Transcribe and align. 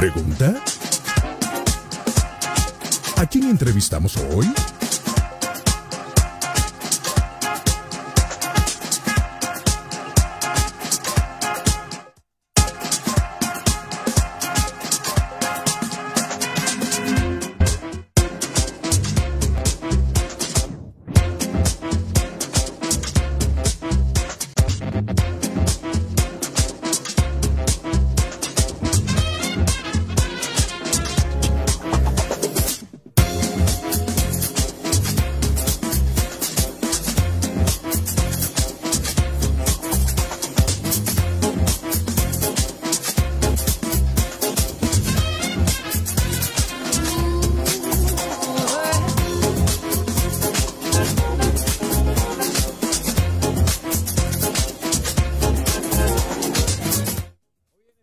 ¿Pregunta? 0.00 0.54
¿A 3.18 3.26
quién 3.26 3.50
entrevistamos 3.50 4.16
hoy? 4.16 4.46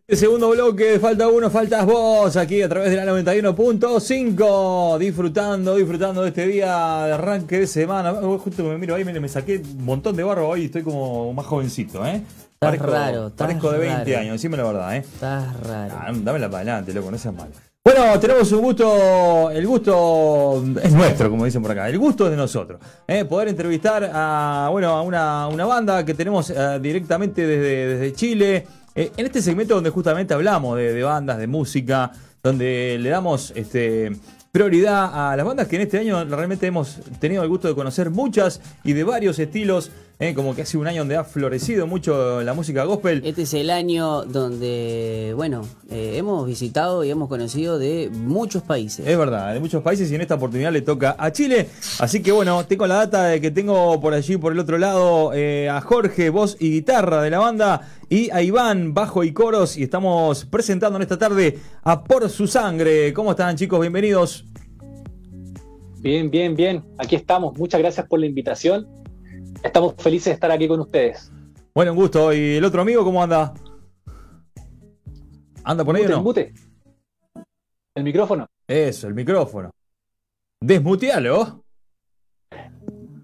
El 0.09 0.15
segundo 0.17 0.49
bloque, 0.51 0.99
falta 1.01 1.27
uno, 1.27 1.49
faltas 1.49 1.85
vos, 1.85 2.37
aquí 2.37 2.61
a 2.61 2.69
través 2.69 2.91
de 2.91 2.95
la 2.95 3.03
91.5, 3.11 4.97
disfrutando, 4.97 5.75
disfrutando 5.75 6.21
de 6.21 6.29
este 6.29 6.47
día 6.47 7.03
de 7.07 7.11
arranque 7.11 7.59
de 7.59 7.67
semana. 7.67 8.13
Oh, 8.13 8.37
Justo 8.37 8.63
me 8.63 8.77
miro 8.77 8.95
ahí, 8.95 9.03
me, 9.03 9.19
me 9.19 9.27
saqué 9.27 9.57
un 9.57 9.83
montón 9.83 10.15
de 10.15 10.23
barro 10.23 10.47
hoy 10.47 10.61
y 10.61 10.65
estoy 10.67 10.83
como 10.83 11.33
más 11.33 11.45
jovencito, 11.45 12.05
¿eh? 12.05 12.21
Estás 12.53 12.79
raro, 12.79 13.27
estás 13.27 13.47
Parezco 13.47 13.69
de 13.69 13.79
20 13.79 14.05
raro. 14.05 14.17
años, 14.21 14.31
decime 14.35 14.55
la 14.55 14.63
verdad, 14.63 14.95
¿eh? 14.95 14.99
Estás 14.99 15.59
raro. 15.59 15.93
Ah, 15.99 16.11
dámela 16.15 16.47
para 16.49 16.61
adelante, 16.61 16.93
loco, 16.93 17.11
no 17.11 17.17
seas 17.17 17.35
malo. 17.35 17.51
Bueno, 17.83 18.17
tenemos 18.19 18.49
un 18.53 18.61
gusto, 18.61 19.49
el 19.51 19.67
gusto 19.67 20.63
es 20.81 20.91
nuestro, 20.93 21.29
como 21.29 21.43
dicen 21.43 21.61
por 21.61 21.71
acá, 21.71 21.89
el 21.89 21.97
gusto 21.97 22.25
es 22.25 22.31
de 22.31 22.37
nosotros. 22.37 22.79
¿eh? 23.07 23.25
Poder 23.25 23.49
entrevistar 23.49 24.09
a, 24.13 24.69
bueno, 24.71 24.89
a 24.89 25.01
una, 25.01 25.47
una 25.47 25.65
banda 25.65 26.05
que 26.05 26.13
tenemos 26.13 26.49
eh, 26.49 26.79
directamente 26.81 27.45
desde, 27.45 27.87
desde 27.97 28.13
Chile, 28.13 28.67
eh, 28.97 29.11
en 29.15 29.25
este 29.27 29.43
segmento 29.43 29.75
donde 29.75 29.91
justamente 29.91 30.33
hablamos 30.33 30.75
de, 30.75 30.91
de 30.91 31.03
bandas, 31.03 31.37
de 31.37 31.45
música, 31.45 32.11
donde 32.41 32.97
le 32.99 33.09
damos 33.09 33.53
este, 33.55 34.11
prioridad 34.51 35.31
a 35.31 35.35
las 35.35 35.45
bandas 35.45 35.67
que 35.67 35.75
en 35.75 35.83
este 35.83 35.99
año 35.99 36.25
realmente 36.25 36.65
hemos 36.65 36.99
tenido 37.19 37.43
el 37.43 37.49
gusto 37.49 37.67
de 37.67 37.75
conocer 37.75 38.09
muchas 38.09 38.59
y 38.83 38.93
de 38.93 39.03
varios 39.03 39.37
estilos, 39.37 39.91
¿eh? 40.19 40.33
como 40.33 40.55
que 40.55 40.63
hace 40.63 40.77
un 40.77 40.87
año 40.87 41.01
donde 41.01 41.15
ha 41.15 41.23
florecido 41.23 41.87
mucho 41.87 42.41
la 42.41 42.53
música 42.53 42.83
gospel. 42.83 43.21
Este 43.23 43.43
es 43.43 43.53
el 43.53 43.69
año 43.69 44.23
donde, 44.23 45.33
bueno, 45.35 45.67
eh, 45.89 46.13
hemos 46.15 46.47
visitado 46.47 47.03
y 47.03 47.11
hemos 47.11 47.29
conocido 47.29 47.77
de 47.77 48.09
muchos 48.11 48.63
países. 48.63 49.05
Es 49.07 49.17
verdad, 49.17 49.53
de 49.53 49.59
muchos 49.59 49.83
países 49.83 50.11
y 50.11 50.15
en 50.15 50.21
esta 50.21 50.35
oportunidad 50.35 50.71
le 50.71 50.81
toca 50.81 51.15
a 51.17 51.31
Chile. 51.31 51.69
Así 51.99 52.21
que 52.21 52.31
bueno, 52.31 52.65
tengo 52.65 52.87
la 52.87 52.95
data 52.95 53.25
de 53.25 53.41
que 53.41 53.51
tengo 53.51 53.99
por 54.01 54.13
allí, 54.13 54.37
por 54.37 54.51
el 54.51 54.59
otro 54.59 54.77
lado, 54.77 55.33
eh, 55.33 55.69
a 55.69 55.81
Jorge, 55.81 56.29
voz 56.29 56.57
y 56.59 56.71
guitarra 56.71 57.21
de 57.21 57.29
la 57.29 57.39
banda, 57.39 57.89
y 58.09 58.29
a 58.31 58.41
Iván, 58.41 58.93
bajo 58.93 59.23
y 59.23 59.33
coros, 59.33 59.77
y 59.77 59.83
estamos 59.83 60.45
presentando 60.45 60.97
en 60.97 61.03
esta 61.03 61.17
tarde 61.17 61.59
a 61.83 62.03
Por 62.03 62.29
Su 62.29 62.47
Sangre. 62.47 63.13
¿Cómo 63.13 63.31
están 63.31 63.55
chicos? 63.57 63.81
Bienvenidos. 63.81 64.45
Bien, 65.99 66.29
bien, 66.31 66.55
bien. 66.55 66.83
Aquí 66.97 67.15
estamos. 67.15 67.57
Muchas 67.57 67.81
gracias 67.81 68.07
por 68.07 68.19
la 68.19 68.27
invitación. 68.27 68.87
Estamos 69.63 69.95
felices 69.97 70.25
de 70.25 70.31
estar 70.33 70.51
aquí 70.51 70.67
con 70.67 70.79
ustedes. 70.79 71.31
Bueno, 71.73 71.91
un 71.91 71.97
gusto. 71.97 72.33
¿Y 72.33 72.55
el 72.55 72.65
otro 72.65 72.81
amigo 72.81 73.03
cómo 73.03 73.21
anda? 73.21 73.53
¿Anda 75.63 75.83
por 75.83 75.95
ahí 75.95 76.05
o 76.05 76.09
no? 76.09 76.23
mute. 76.23 76.53
El 77.93 78.03
micrófono. 78.03 78.47
Eso, 78.67 79.07
el 79.07 79.13
micrófono. 79.13 79.71
Desmutealo. 80.61 81.63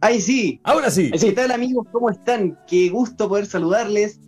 ¡Ay, 0.02 0.20
sí! 0.20 0.60
Ahora 0.64 0.92
sí. 0.92 1.12
Sí. 1.16 1.28
¿Qué 1.28 1.32
tal, 1.34 1.52
amigos? 1.52 1.88
¿Cómo 1.92 2.10
están? 2.10 2.60
Qué 2.68 2.90
gusto 2.90 3.30
poder 3.30 3.46
saludarles. 3.46 4.20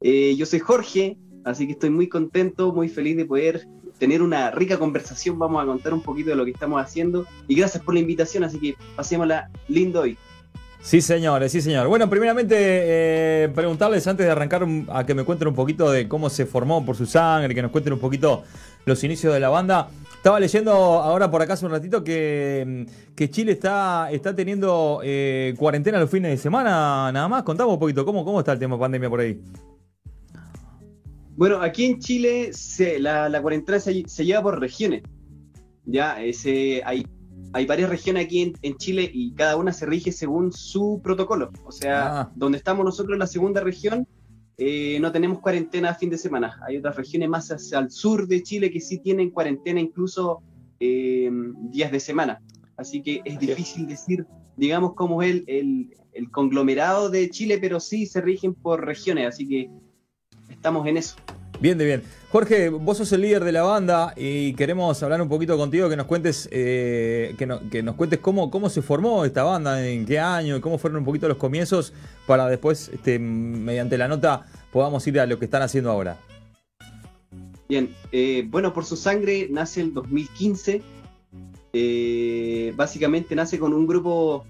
Eh, 0.00 0.36
yo 0.36 0.46
soy 0.46 0.60
Jorge, 0.60 1.18
así 1.44 1.66
que 1.66 1.72
estoy 1.72 1.90
muy 1.90 2.08
contento, 2.08 2.72
muy 2.72 2.88
feliz 2.88 3.16
de 3.16 3.24
poder 3.24 3.66
tener 3.98 4.22
una 4.22 4.50
rica 4.52 4.78
conversación. 4.78 5.38
Vamos 5.38 5.62
a 5.62 5.66
contar 5.66 5.92
un 5.94 6.02
poquito 6.02 6.30
de 6.30 6.36
lo 6.36 6.44
que 6.44 6.52
estamos 6.52 6.80
haciendo. 6.80 7.26
Y 7.48 7.56
gracias 7.56 7.82
por 7.82 7.94
la 7.94 8.00
invitación, 8.00 8.44
así 8.44 8.60
que 8.60 8.74
pasémosla 8.94 9.50
lindo 9.68 10.02
hoy. 10.02 10.16
Sí, 10.86 11.00
señores, 11.00 11.50
sí, 11.50 11.60
señor. 11.60 11.88
Bueno, 11.88 12.08
primeramente, 12.08 12.54
eh, 12.56 13.48
preguntarles 13.52 14.06
antes 14.06 14.24
de 14.24 14.30
arrancar 14.30 14.64
a 14.86 15.04
que 15.04 15.14
me 15.14 15.24
cuenten 15.24 15.48
un 15.48 15.54
poquito 15.56 15.90
de 15.90 16.06
cómo 16.06 16.30
se 16.30 16.46
formó 16.46 16.86
por 16.86 16.94
su 16.94 17.06
sangre, 17.06 17.56
que 17.56 17.60
nos 17.60 17.72
cuenten 17.72 17.94
un 17.94 17.98
poquito 17.98 18.44
los 18.84 19.02
inicios 19.02 19.34
de 19.34 19.40
la 19.40 19.48
banda. 19.48 19.88
Estaba 20.14 20.38
leyendo 20.38 20.70
ahora 20.70 21.28
por 21.28 21.42
acá 21.42 21.54
hace 21.54 21.66
un 21.66 21.72
ratito 21.72 22.04
que, 22.04 22.86
mm, 22.86 23.14
que 23.16 23.28
Chile 23.30 23.50
está, 23.50 24.12
está 24.12 24.36
teniendo 24.36 25.00
eh, 25.02 25.56
cuarentena 25.58 25.98
los 25.98 26.08
fines 26.08 26.30
de 26.30 26.36
semana, 26.36 27.10
nada 27.10 27.26
más. 27.26 27.42
Contamos 27.42 27.74
un 27.74 27.80
poquito, 27.80 28.04
¿cómo, 28.04 28.24
cómo 28.24 28.38
está 28.38 28.52
el 28.52 28.60
tema 28.60 28.78
pandemia 28.78 29.10
por 29.10 29.18
ahí? 29.18 29.40
Bueno, 31.34 31.60
aquí 31.62 31.86
en 31.86 31.98
Chile 31.98 32.52
la, 33.00 33.42
cuarentena 33.42 33.80
se, 33.80 34.04
se 34.06 34.24
lleva 34.24 34.40
por 34.40 34.60
regiones. 34.60 35.02
Ya, 35.84 36.22
ese, 36.22 36.80
hay, 36.84 37.04
hay 37.52 37.66
varias 37.66 37.88
regiones 37.90 38.24
aquí 38.26 38.42
en, 38.42 38.52
en 38.62 38.76
Chile 38.76 39.10
y 39.12 39.32
cada 39.34 39.56
una 39.56 39.72
se 39.72 39.86
rige 39.86 40.12
según 40.12 40.52
su 40.52 41.00
protocolo. 41.02 41.50
O 41.64 41.72
sea, 41.72 42.20
Ah. 42.20 42.32
donde 42.34 42.58
estamos 42.58 42.84
nosotros 42.84 43.14
en 43.14 43.20
la 43.20 43.26
segunda 43.26 43.60
región, 43.62 44.06
eh, 44.58 44.98
no 45.00 45.12
tenemos 45.12 45.40
cuarentena 45.40 45.90
a 45.90 45.94
fin 45.94 46.08
de 46.10 46.18
semana. 46.18 46.58
Hay 46.66 46.76
otras 46.78 46.96
regiones 46.96 47.28
más 47.28 47.50
hacia 47.50 47.78
el 47.78 47.90
sur 47.90 48.26
de 48.26 48.42
Chile 48.42 48.70
que 48.70 48.80
sí 48.80 48.98
tienen 48.98 49.30
cuarentena 49.30 49.80
incluso 49.80 50.42
eh, 50.80 51.30
días 51.70 51.90
de 51.90 52.00
semana. 52.00 52.40
Así 52.76 53.02
que 53.02 53.22
es 53.24 53.36
Así 53.36 53.44
es. 53.50 53.56
difícil 53.56 53.86
decir, 53.86 54.26
digamos, 54.56 54.94
cómo 54.94 55.22
es 55.22 55.30
el, 55.30 55.44
el- 55.46 55.96
el 56.12 56.30
conglomerado 56.30 57.10
de 57.10 57.28
Chile, 57.28 57.58
pero 57.60 57.78
sí 57.80 58.06
se 58.06 58.22
rigen 58.22 58.54
por 58.54 58.84
regiones. 58.86 59.26
Así 59.28 59.46
que 59.46 59.70
estamos 60.50 60.86
en 60.86 60.96
eso. 60.96 61.16
Bien, 61.60 61.78
de 61.78 61.84
bien. 61.86 62.02
Jorge, 62.30 62.68
vos 62.68 62.98
sos 62.98 63.10
el 63.12 63.22
líder 63.22 63.42
de 63.44 63.52
la 63.52 63.62
banda 63.62 64.12
y 64.16 64.52
queremos 64.54 65.02
hablar 65.02 65.22
un 65.22 65.28
poquito 65.28 65.56
contigo, 65.56 65.88
que 65.88 65.96
nos 65.96 66.06
cuentes, 66.06 66.48
eh, 66.52 67.34
que, 67.38 67.46
no- 67.46 67.60
que 67.70 67.82
nos 67.82 67.94
cuentes 67.94 68.18
cómo, 68.18 68.50
cómo 68.50 68.68
se 68.68 68.82
formó 68.82 69.24
esta 69.24 69.42
banda, 69.42 69.86
en 69.86 70.04
qué 70.04 70.18
año, 70.18 70.60
cómo 70.60 70.76
fueron 70.76 70.98
un 70.98 71.04
poquito 71.04 71.28
los 71.28 71.38
comienzos, 71.38 71.94
para 72.26 72.46
después, 72.48 72.90
este, 72.92 73.18
mediante 73.18 73.96
la 73.96 74.06
nota, 74.08 74.44
podamos 74.70 75.06
ir 75.06 75.18
a 75.18 75.26
lo 75.26 75.38
que 75.38 75.46
están 75.46 75.62
haciendo 75.62 75.90
ahora. 75.90 76.18
Bien, 77.68 77.94
eh, 78.12 78.44
bueno, 78.48 78.72
por 78.74 78.84
su 78.84 78.96
sangre 78.96 79.48
nace 79.50 79.80
el 79.80 79.94
2015. 79.94 80.82
Eh, 81.72 82.72
básicamente 82.76 83.34
nace 83.34 83.58
con 83.58 83.72
un 83.72 83.86
grupo, 83.86 84.44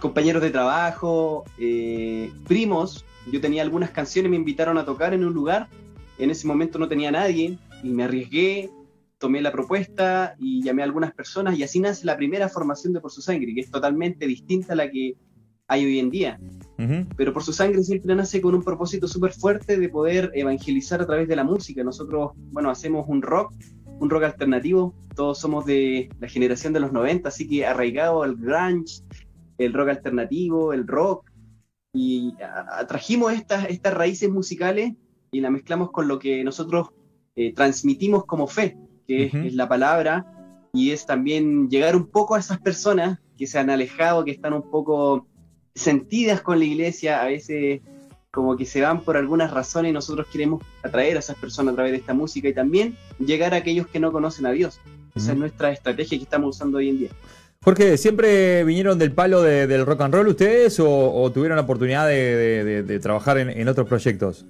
compañeros 0.00 0.42
de 0.42 0.50
trabajo, 0.50 1.44
eh, 1.58 2.30
primos. 2.46 3.04
Yo 3.30 3.40
tenía 3.40 3.62
algunas 3.62 3.90
canciones, 3.90 4.30
me 4.30 4.36
invitaron 4.36 4.78
a 4.78 4.84
tocar 4.84 5.12
en 5.14 5.24
un 5.24 5.34
lugar. 5.34 5.68
En 6.18 6.30
ese 6.30 6.46
momento 6.46 6.78
no 6.78 6.88
tenía 6.88 7.10
nadie 7.10 7.58
y 7.82 7.88
me 7.90 8.04
arriesgué, 8.04 8.70
tomé 9.18 9.40
la 9.40 9.52
propuesta 9.52 10.34
y 10.38 10.62
llamé 10.62 10.82
a 10.82 10.84
algunas 10.86 11.12
personas 11.12 11.58
y 11.58 11.62
así 11.62 11.80
nace 11.80 12.06
la 12.06 12.16
primera 12.16 12.48
formación 12.48 12.92
de 12.92 13.00
Por 13.00 13.10
su 13.10 13.20
sangre, 13.20 13.54
que 13.54 13.60
es 13.60 13.70
totalmente 13.70 14.26
distinta 14.26 14.72
a 14.72 14.76
la 14.76 14.90
que 14.90 15.14
hay 15.66 15.84
hoy 15.84 15.98
en 15.98 16.10
día. 16.10 16.40
Pero 17.16 17.32
por 17.32 17.42
su 17.42 17.52
sangre 17.52 17.82
siempre 17.82 18.14
nace 18.14 18.40
con 18.40 18.54
un 18.54 18.62
propósito 18.62 19.06
súper 19.08 19.32
fuerte 19.32 19.78
de 19.78 19.88
poder 19.88 20.30
evangelizar 20.34 21.00
a 21.02 21.06
través 21.06 21.28
de 21.28 21.36
la 21.36 21.44
música. 21.44 21.82
Nosotros, 21.84 22.32
bueno, 22.52 22.70
hacemos 22.70 23.06
un 23.08 23.20
rock, 23.22 23.52
un 24.00 24.08
rock 24.08 24.22
alternativo, 24.24 24.94
todos 25.14 25.38
somos 25.38 25.66
de 25.66 26.10
la 26.20 26.28
generación 26.28 26.72
de 26.72 26.80
los 26.80 26.92
90, 26.92 27.28
así 27.28 27.48
que 27.48 27.66
arraigado 27.66 28.22
al 28.22 28.36
grunge, 28.36 29.02
el 29.58 29.72
rock 29.72 29.88
alternativo, 29.90 30.72
el 30.72 30.86
rock, 30.86 31.28
y 31.92 32.32
a- 32.40 32.78
a- 32.80 32.86
trajimos 32.86 33.32
estas, 33.32 33.68
estas 33.68 33.92
raíces 33.94 34.30
musicales 34.30 34.92
y 35.30 35.40
las 35.40 35.50
mezclamos 35.50 35.90
con 35.90 36.08
lo 36.08 36.18
que 36.18 36.42
nosotros 36.44 36.88
eh, 37.36 37.52
transmitimos 37.54 38.24
como 38.24 38.46
fe, 38.48 38.76
que 39.06 39.26
es- 39.26 39.34
Ujú. 39.34 39.46
es 39.46 39.54
la 39.54 39.68
palabra, 39.68 40.26
y 40.72 40.90
es 40.90 41.06
también 41.06 41.68
llegar 41.70 41.94
un 41.96 42.06
poco 42.10 42.34
a 42.34 42.38
esas 42.40 42.58
personas 42.60 43.20
que 43.38 43.46
se 43.46 43.58
han 43.58 43.70
alejado, 43.70 44.24
que 44.24 44.32
están 44.32 44.52
un 44.54 44.68
poco 44.70 45.26
sentidas 45.74 46.40
con 46.42 46.58
la 46.58 46.64
iglesia, 46.64 47.22
a 47.22 47.26
veces 47.26 47.80
como 48.32 48.56
que 48.56 48.66
se 48.66 48.80
van 48.80 49.00
por 49.02 49.16
algunas 49.16 49.50
razones 49.52 49.90
y 49.90 49.92
nosotros 49.92 50.26
queremos 50.30 50.62
atraer 50.82 51.16
a 51.16 51.20
esas 51.20 51.36
personas 51.36 51.72
a 51.72 51.76
través 51.76 51.92
de 51.92 51.98
esta 51.98 52.12
música 52.14 52.48
y 52.48 52.52
también 52.54 52.96
llegar 53.18 53.54
a 53.54 53.58
aquellos 53.58 53.86
que 53.86 54.00
no 54.00 54.12
conocen 54.12 54.46
a 54.46 54.50
Dios. 54.50 54.80
Esa 55.14 55.26
Ujú. 55.26 55.32
es 55.32 55.38
nuestra 55.38 55.70
estrategia 55.72 56.18
que 56.18 56.24
estamos 56.24 56.56
usando 56.56 56.78
hoy 56.78 56.88
en 56.90 56.98
día. 56.98 57.10
Jorge, 57.62 57.96
¿siempre 57.96 58.62
vinieron 58.64 58.98
del 58.98 59.12
palo 59.12 59.42
de- 59.42 59.66
del 59.66 59.84
rock 59.86 60.02
and 60.02 60.14
roll 60.14 60.28
ustedes 60.28 60.78
o, 60.80 61.12
o 61.12 61.32
tuvieron 61.32 61.56
la 61.56 61.62
oportunidad 61.62 62.06
de, 62.06 62.14
de- 62.36 62.64
de- 62.64 62.82
de 62.82 62.98
trabajar 63.00 63.38
en, 63.38 63.48
en 63.50 63.66
otros 63.68 63.88
proyectos? 63.88 64.44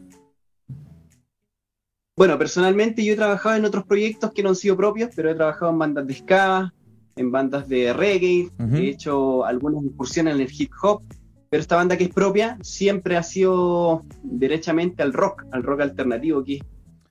Bueno, 2.18 2.36
personalmente 2.36 3.04
yo 3.04 3.12
he 3.12 3.16
trabajado 3.16 3.54
en 3.54 3.64
otros 3.64 3.84
proyectos 3.84 4.32
que 4.32 4.42
no 4.42 4.48
han 4.48 4.56
sido 4.56 4.76
propios, 4.76 5.10
pero 5.14 5.30
he 5.30 5.36
trabajado 5.36 5.70
en 5.70 5.78
bandas 5.78 6.04
de 6.04 6.14
ska, 6.14 6.74
en 7.14 7.30
bandas 7.30 7.68
de 7.68 7.92
reggae, 7.92 8.50
he 8.74 8.88
hecho 8.88 9.44
algunas 9.44 9.84
incursiones 9.84 10.34
en 10.34 10.40
el 10.40 10.48
hip 10.50 10.72
hop, 10.82 11.04
pero 11.48 11.60
esta 11.60 11.76
banda 11.76 11.96
que 11.96 12.02
es 12.02 12.10
propia 12.12 12.58
siempre 12.60 13.16
ha 13.16 13.22
sido 13.22 14.02
derechamente 14.24 15.00
al 15.04 15.12
rock, 15.12 15.44
al 15.52 15.62
rock 15.62 15.82
alternativo, 15.82 16.42
que 16.42 16.60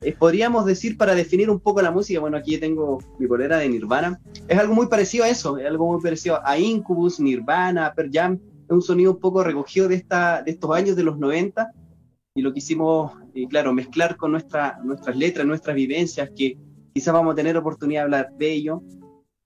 eh, 0.02 0.12
podríamos 0.12 0.66
decir 0.66 0.98
para 0.98 1.16
definir 1.16 1.50
un 1.50 1.62
poco 1.62 1.82
la 1.82 1.92
música, 1.92 2.20
bueno, 2.20 2.36
aquí 2.36 2.58
tengo 2.58 2.98
mi 3.18 3.28
polera 3.28 3.60
de 3.60 3.70
Nirvana, 3.70 4.20
es 4.50 4.60
algo 4.60 4.76
muy 4.76 4.88
parecido 4.88 5.24
a 5.24 5.30
eso, 5.30 5.58
es 5.58 5.66
algo 5.68 5.90
muy 5.90 6.02
parecido 6.02 6.46
a 6.46 6.60
Incubus, 6.60 7.22
Nirvana, 7.22 7.94
Pearl 7.96 8.10
Jam, 8.12 8.34
es 8.66 8.72
un 8.72 8.82
sonido 8.82 9.14
un 9.14 9.20
poco 9.22 9.42
recogido 9.42 9.88
de, 9.88 9.96
esta, 9.96 10.44
de 10.44 10.52
estos 10.52 10.76
años 10.76 10.98
de 10.98 11.04
los 11.04 11.18
90 11.18 11.72
y 12.38 12.42
lo 12.42 12.54
quisimos, 12.54 13.14
eh, 13.44 13.48
claro, 13.50 13.74
mezclar 13.74 14.16
con 14.18 14.32
nuestra, 14.32 14.80
nuestras 14.84 15.16
letras, 15.16 15.46
nuestras 15.46 15.76
vivencias, 15.76 16.30
que 16.36 16.58
quizás 16.94 17.14
vamos 17.14 17.34
a 17.34 17.36
tener 17.36 17.56
oportunidad 17.58 18.02
de 18.02 18.04
hablar 18.06 18.30
de 18.38 18.52
ello. 18.52 18.82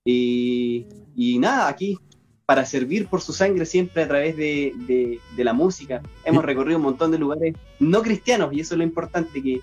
Y, 0.04 0.86
y 1.14 1.38
nada, 1.38 1.68
aquí 1.68 1.98
para 2.44 2.64
servir 2.66 3.06
por 3.06 3.20
su 3.20 3.32
sangre 3.32 3.64
siempre 3.64 4.02
a 4.02 4.08
través 4.08 4.36
de, 4.36 4.72
de- 4.86 5.20
de 5.36 5.44
la 5.44 5.52
música. 5.52 6.02
Hemos 6.24 6.44
recorrido 6.44 6.76
un 6.78 6.84
montón 6.84 7.10
de 7.10 7.18
lugares 7.18 7.54
no 7.78 8.02
cristianos 8.02 8.52
y 8.52 8.60
eso 8.60 8.74
es 8.74 8.78
lo 8.78 8.84
importante, 8.84 9.40
que 9.42 9.60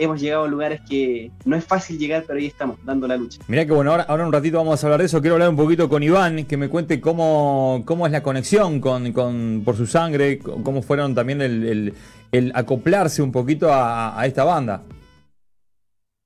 hemos 0.00 0.20
llegado 0.20 0.44
a 0.44 0.48
lugares 0.48 0.80
que 0.88 1.32
no 1.44 1.56
es 1.56 1.64
fácil 1.64 1.98
llegar, 1.98 2.22
pero 2.26 2.38
ahí 2.38 2.46
estamos, 2.46 2.78
dando 2.84 3.08
la 3.08 3.16
lucha. 3.16 3.40
Mirá 3.48 3.66
que 3.66 3.72
bueno, 3.72 3.90
ahora, 3.90 4.04
ahora 4.04 4.26
un 4.26 4.32
ratito 4.32 4.58
vamos 4.58 4.80
a 4.84 4.86
hablar 4.86 5.00
de 5.00 5.06
eso. 5.06 5.20
Quiero 5.20 5.34
hablar 5.34 5.48
un 5.48 5.56
poquito 5.56 5.88
con 5.88 6.02
Iván, 6.04 6.44
que 6.44 6.56
me 6.56 6.68
cuente 6.68 7.00
cómo, 7.00 7.82
cómo 7.84 8.06
es 8.06 8.12
la 8.12 8.22
conexión 8.22 8.80
con, 8.80 9.10
con 9.12 9.62
por 9.64 9.76
su 9.76 9.86
sangre, 9.86 10.38
cómo 10.38 10.82
fueron 10.82 11.14
también 11.16 11.40
el, 11.42 11.64
el- 11.66 11.94
el 12.32 12.52
acoplarse 12.54 13.22
un 13.22 13.32
poquito 13.32 13.68
a, 13.70 14.22
esta 14.26 14.44
banda. 14.44 14.82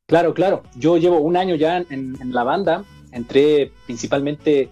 Claro, 0.08 0.34
claro. 0.34 0.62
Yo 0.76 0.96
llevo 0.98 1.20
un 1.20 1.36
año 1.36 1.54
ya 1.54 1.78
en, 1.78 2.16
la 2.32 2.44
banda. 2.44 2.84
Entré 3.12 3.70
principalmente 3.86 4.68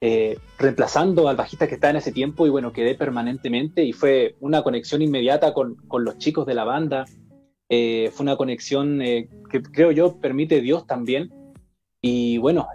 eh, 0.00 0.38
reemplazando 0.58 1.28
al 1.28 1.36
bajista 1.36 1.66
que 1.66 1.74
estaba 1.74 1.92
en 1.92 1.96
ese 1.96 2.12
tiempo 2.12 2.46
y 2.46 2.50
bueno, 2.50 2.72
quedé 2.72 2.94
permanentemente 2.94 3.84
y 3.84 3.92
fue 3.92 4.36
una 4.40 4.62
conexión 4.62 5.02
inmediata 5.02 5.54
con, 5.54 5.76
con 5.88 6.04
los 6.04 6.18
chicos 6.18 6.46
de 6.46 6.54
la 6.54 6.64
banda. 6.64 7.04
Eh, 7.68 8.10
fue 8.12 8.24
una 8.24 8.36
conexión 8.36 9.00
eh, 9.00 9.28
que 9.50 9.62
creo 9.62 9.90
yo 9.90 10.18
permite 10.20 10.60
Dios 10.60 10.86
también. 10.86 11.30
Y 12.06 12.36
bueno, 12.36 12.68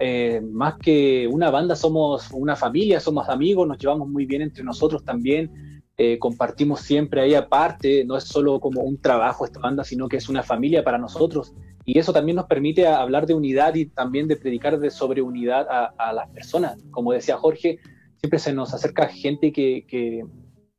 más 0.52 0.80
que 0.80 1.28
una 1.28 1.52
banda, 1.52 1.76
somos 1.76 2.32
una 2.32 2.56
familia, 2.56 3.00
somos 3.00 3.30
amigos, 3.30 3.68
nos 3.68 3.78
llevamos 3.78 4.10
muy 4.10 4.26
bien 4.26 4.42
entre 4.42 4.64
nosotros 4.64 5.06
también. 5.06 5.79
Eh, 6.02 6.18
compartimos 6.18 6.80
siempre 6.80 7.20
ahí 7.20 7.36
aparte, 7.36 8.06
no 8.06 8.16
es 8.16 8.24
solo 8.24 8.62
como 8.62 8.80
un 8.84 9.02
trabajo 9.02 9.44
esta 9.44 9.60
banda, 9.60 9.84
sino 9.84 10.08
que 10.08 10.16
es 10.16 10.30
una 10.30 10.44
familia 10.44 10.82
para 10.82 10.98
nosotros. 10.98 11.54
Y 11.84 12.00
eso 12.00 12.14
también 12.14 12.38
nos 12.38 12.46
permite 12.46 12.88
hablar 12.88 13.26
de 13.26 13.34
unidad 13.34 13.76
y 13.76 13.88
también 13.88 14.30
de 14.30 14.38
predicar 14.38 14.80
de 14.80 14.92
sobre 14.92 15.22
unidad 15.22 15.68
a, 15.70 15.94
a 15.98 16.14
las 16.14 16.30
personas. 16.30 16.78
Como 16.92 17.12
decía 17.12 17.36
Jorge, 17.36 17.80
siempre 18.16 18.40
se 18.40 18.54
nos 18.54 18.74
acerca 18.74 19.10
gente 19.10 19.52
que, 19.52 19.86
que 19.90 20.24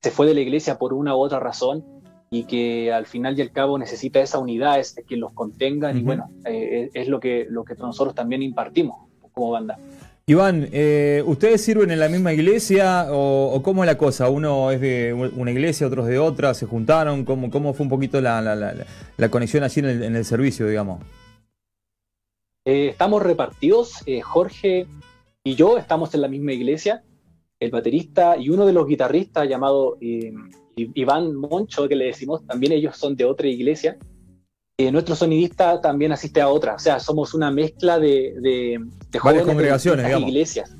se 0.01 0.11
fue 0.11 0.27
de 0.27 0.33
la 0.33 0.41
iglesia 0.41 0.79
por 0.79 0.95
una 0.95 1.15
u 1.15 1.19
otra 1.19 1.39
razón 1.39 1.85
y 2.31 2.45
que 2.45 2.91
al 2.91 3.05
final 3.05 3.39
y 3.39 3.43
al 3.43 3.53
cabo 3.53 3.77
necesita 3.77 4.21
esa 4.21 4.39
unidad, 4.39 4.79
es 4.79 4.95
que 5.07 5.19
los 5.19 5.35
contengan 5.35 5.99
y 5.99 6.03
bueno, 6.03 6.31
eh, 6.47 6.89
es 6.95 7.09
lo 7.09 7.21
que, 7.21 7.47
lo 7.47 7.65
que 7.65 7.75
nosotros 7.75 8.15
también 8.15 8.43
impartimos 8.43 9.11
como 9.33 9.51
banda. 9.51 9.79
Iván, 10.27 10.69
eh, 10.73 11.23
¿ustedes 11.27 11.61
sirven 11.61 11.91
en 11.91 11.99
la 11.99 12.09
misma 12.09 12.33
iglesia 12.33 13.07
o, 13.11 13.61
cómo 13.65 13.83
es 13.83 13.87
la 13.89 13.99
cosa? 13.99 14.29
Uno 14.29 14.71
es 14.71 14.81
de 14.81 15.13
una 15.13 15.51
iglesia, 15.51 15.87
otros 15.87 16.07
de 16.07 16.19
otra, 16.19 16.55
se 16.55 16.67
juntaron, 16.67 17.25
¿cómo, 17.25 17.51
cómo 17.51 17.75
fue 17.75 17.85
un 17.85 17.91
poquito 17.91 18.21
la, 18.21 18.41
la- 18.41 19.29
conexión 19.31 19.65
allí 19.65 19.81
en 19.81 20.15
el, 20.15 20.25
servicio, 20.25 20.69
digamos? 20.69 21.03
Eh, 22.65 22.89
estamos 22.91 23.23
repartidos, 23.23 24.03
eh, 24.07 24.21
Jorge 24.21 24.87
y 25.43 25.55
yo 25.55 25.79
estamos 25.79 26.15
en 26.15 26.21
la 26.21 26.29
misma 26.29 26.53
iglesia, 26.53 27.03
el 27.59 27.71
baterista 27.71 28.37
y 28.37 28.51
uno 28.51 28.67
de 28.67 28.73
los 28.73 28.87
guitarristas 28.87 29.49
llamado 29.49 29.97
eh, 30.01 30.33
Iván 30.77 31.35
Moncho, 31.35 31.89
que 31.89 31.97
le 31.97 32.05
decimos, 32.07 32.47
también 32.47 32.73
ellos 32.73 32.97
son 32.97 33.17
de 33.17 33.25
otra 33.25 33.49
iglesia. 33.49 33.97
Eh, 34.81 34.91
nuestro 34.93 35.15
sonidista 35.15 35.81
también 35.81 36.11
asiste 36.13 36.41
a 36.41 36.49
otra, 36.49 36.75
o 36.75 36.79
sea, 36.79 36.99
somos 37.01 37.35
una 37.35 37.51
mezcla 37.51 37.99
de, 37.99 38.35
de, 38.41 38.81
de 39.11 39.19
jóvenes 39.19 39.43
de 39.45 39.53
congregaciones, 39.53 40.07
digamos. 40.07 40.29
iglesias, 40.29 40.75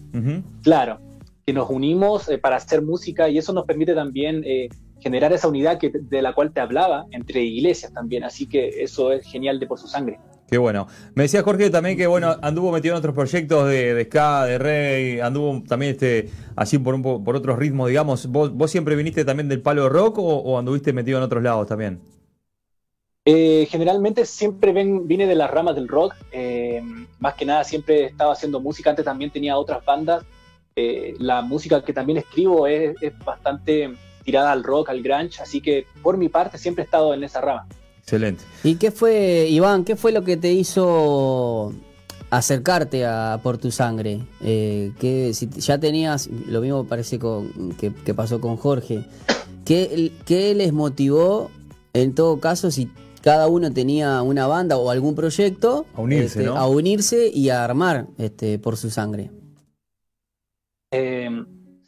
claro, 0.63 0.99
que 1.47 1.53
nos 1.53 1.69
unimos 1.69 2.29
eh, 2.29 2.39
para 2.39 2.57
hacer 2.57 2.81
música 2.81 3.29
y 3.29 3.37
eso 3.37 3.53
nos 3.53 3.65
permite 3.67 3.95
también 3.95 4.43
eh, 4.47 4.69
generar 5.01 5.33
esa 5.35 5.49
unidad 5.49 5.79
que, 5.79 5.91
de 5.93 6.23
la 6.23 6.33
cual 6.33 6.51
te 6.53 6.61
hablaba 6.61 7.05
entre 7.11 7.43
iglesias 7.43 7.93
también, 7.93 8.25
así 8.25 8.47
que 8.47 8.83
eso 8.83 9.13
es 9.13 9.27
genial 9.27 9.61
de 9.61 9.67
por 9.67 9.79
su 9.79 9.87
sangre. 9.87 10.19
Qué 10.49 10.59
bueno. 10.59 10.87
Me 11.15 11.25
decía 11.25 11.43
Jorge 11.43 11.71
también 11.71 11.97
que 11.97 12.07
bueno, 12.07 12.37
anduvo 12.43 12.73
metido 12.73 12.95
en 12.95 12.99
otros 12.99 13.15
proyectos 13.15 13.69
de, 13.69 13.95
de 13.95 14.05
ska, 14.05 14.47
de 14.47 14.59
reggae, 14.59 15.23
anduvo 15.23 15.63
también 15.69 15.93
este, 15.93 16.31
así 16.57 16.79
por, 16.79 16.95
un, 16.95 17.03
po- 17.03 17.23
por 17.23 17.37
otros 17.37 17.59
ritmos, 17.59 17.89
digamos. 17.89 18.27
¿Vos, 18.27 18.51
vos 18.53 18.71
siempre 18.71 18.97
viniste 18.97 19.25
también 19.25 19.49
del 19.49 19.61
palo 19.61 19.83
de 19.85 19.89
rock 19.91 20.19
o, 20.19 20.23
o 20.23 20.59
anduviste 20.59 20.93
metido 20.93 21.19
en 21.19 21.25
otros 21.25 21.43
lados 21.43 21.67
también? 21.69 22.01
Eh, 23.25 23.67
generalmente 23.71 24.25
siempre 24.25 24.73
ven, 24.73 25.07
vine 25.07 25.27
de 25.27 25.35
las 25.35 25.51
ramas 25.51 25.75
del 25.75 25.89
rock, 25.89 26.15
eh, 26.33 26.83
más 27.19 27.35
que 27.35 27.45
nada 27.45 27.65
siempre 27.65 28.07
estaba 28.07 28.33
haciendo 28.33 28.61
música, 28.61 28.91
antes 28.91 29.05
también 29.05 29.31
tenía 29.31 29.57
otras 29.57 29.85
bandas, 29.85 30.25
Eh, 30.77 31.15
la 31.19 31.43
música 31.43 31.83
que 31.83 31.93
también 31.93 32.19
escribo 32.19 32.67
es, 32.67 32.95
es 33.03 33.13
bastante 33.25 33.93
tirada 34.25 34.53
al 34.53 34.63
rock, 34.63 34.89
al 34.89 35.03
grunge, 35.03 35.43
así 35.43 35.61
que 35.61 35.85
por 36.01 36.17
mi 36.17 36.29
parte 36.29 36.57
siempre 36.59 36.85
he 36.85 36.87
estado 36.87 37.13
en 37.13 37.25
esa 37.25 37.41
rama. 37.41 37.67
Excelente. 37.99 38.45
¿Y 38.63 38.77
qué 38.77 38.91
fue, 38.93 39.49
Iván, 39.51 39.85
qué 39.85 39.97
fue 39.97 40.13
lo 40.13 40.23
que 40.23 40.37
te 40.37 40.53
hizo 40.53 41.73
acercarte 42.31 43.05
a 43.05 43.41
Por 43.43 43.59
tu 43.59 43.71
Sangre? 43.73 44.21
Eh, 44.43 44.93
que 45.01 45.35
si 45.35 45.49
ya 45.49 45.79
tenías, 45.79 46.29
lo 46.29 46.61
mismo 46.61 46.85
parece 46.85 47.19
con, 47.19 47.73
que, 47.73 47.93
que 47.93 48.15
pasó 48.15 48.41
con 48.41 48.57
Jorge, 48.57 49.05
¿qué, 49.65 50.13
¿qué 50.25 50.55
les 50.55 50.73
motivó, 50.73 51.51
en 51.93 52.15
todo 52.15 52.39
caso, 52.39 52.71
si 52.71 52.89
cada 53.23 53.49
uno 53.49 53.73
tenía 53.73 54.23
una 54.23 54.47
banda 54.47 54.77
o 54.77 54.91
algún 54.91 55.15
proyecto, 55.15 55.87
A 55.95 56.01
unirse, 56.01 56.25
este, 56.41 56.45
¿no? 56.45 56.57
a 56.57 56.67
unirse 56.69 57.31
y 57.33 57.51
a 57.51 57.65
armar 57.65 58.07
este, 58.19 58.59
Por 58.59 58.77
su 58.77 58.91
Sangre? 58.91 59.31
Eh, 60.93 61.29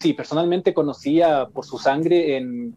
sí, 0.01 0.13
personalmente 0.15 0.75
conocía 0.75 1.47
por 1.53 1.65
su 1.65 1.79
sangre 1.79 2.37
en, 2.37 2.75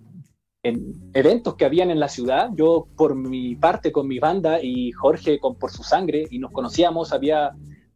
en 0.64 1.12
eventos 1.14 1.56
que 1.56 1.66
habían 1.66 1.92
en 1.92 2.00
la 2.00 2.10
ciudad. 2.10 2.50
Yo, 2.56 2.88
por 2.98 3.16
mi 3.16 3.56
parte, 3.56 3.92
con 3.92 4.08
mi 4.08 4.20
banda 4.20 4.62
y 4.62 4.92
Jorge 4.92 5.40
con 5.40 5.56
por 5.56 5.72
su 5.72 5.84
sangre, 5.84 6.26
y 6.32 6.40
nos 6.40 6.52
conocíamos, 6.52 7.14
había 7.14 7.52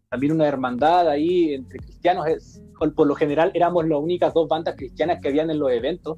también 0.09 0.33
una 0.33 0.47
hermandad 0.47 1.07
ahí 1.09 1.53
entre 1.53 1.79
cristianos. 1.79 2.27
Es- 2.27 2.61
por 2.95 3.07
lo 3.07 3.15
general 3.15 3.51
éramos 3.55 3.85
las 3.87 3.99
únicas 3.99 4.33
dos 4.33 4.47
bandas 4.47 4.75
cristianas 4.77 5.19
que 5.21 5.27
habían 5.27 5.49
en 5.49 5.59
los 5.59 5.69
eventos. 5.71 6.17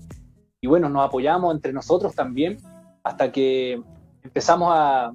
Y 0.62 0.68
bueno, 0.68 0.90
nos 0.90 1.08
apoyamos 1.08 1.56
entre 1.56 1.74
nosotros 1.74 2.14
también 2.14 2.58
hasta 3.04 3.32
que 3.32 3.82
empezamos 4.24 4.70
a, 4.72 5.12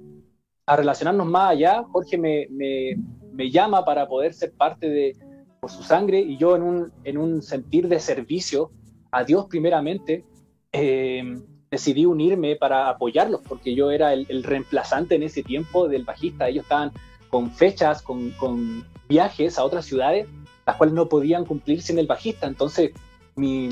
relacionarnos 0.66 1.26
más 1.26 1.52
allá. 1.52 1.84
Jorge 1.92 2.18
me, 2.18 3.50
llama 3.50 3.84
para 3.84 4.08
poder 4.08 4.34
ser 4.34 4.52
parte 4.52 4.88
de, 4.88 5.16
por 5.60 5.70
su 5.70 5.82
sangre 5.82 6.20
y 6.20 6.36
yo 6.36 6.56
en 6.56 6.62
un, 6.62 6.92
en 7.04 7.18
un 7.18 7.42
sentir 7.42 7.88
de 7.88 8.00
servicio 8.00 8.72
a 9.12 9.22
Dios 9.22 9.46
primeramente, 9.46 10.24
eh, 10.72 11.40
decidí 11.70 12.04
unirme 12.04 12.56
para 12.56 12.88
apoyarlos 12.88 13.40
porque 13.48 13.74
yo 13.74 13.90
era 13.90 14.12
el, 14.12 14.42
reemplazante 14.42 15.14
en 15.14 15.22
ese 15.22 15.42
tiempo 15.42 15.88
del 15.88 16.04
bajista. 16.04 16.48
Ellos 16.48 16.64
estaban 16.64 16.92
con 17.30 17.50
fechas, 17.50 18.02
con, 18.02 18.84
viajes 19.08 19.56
a 19.56 19.64
otras 19.64 19.84
ciudades, 19.84 20.26
las 20.66 20.74
cuales 20.74 20.92
no 20.92 21.08
podían 21.08 21.44
cumplir 21.44 21.80
sin 21.80 21.98
el 22.00 22.08
bajista. 22.08 22.48
Entonces 22.48 22.90
mi 23.36 23.68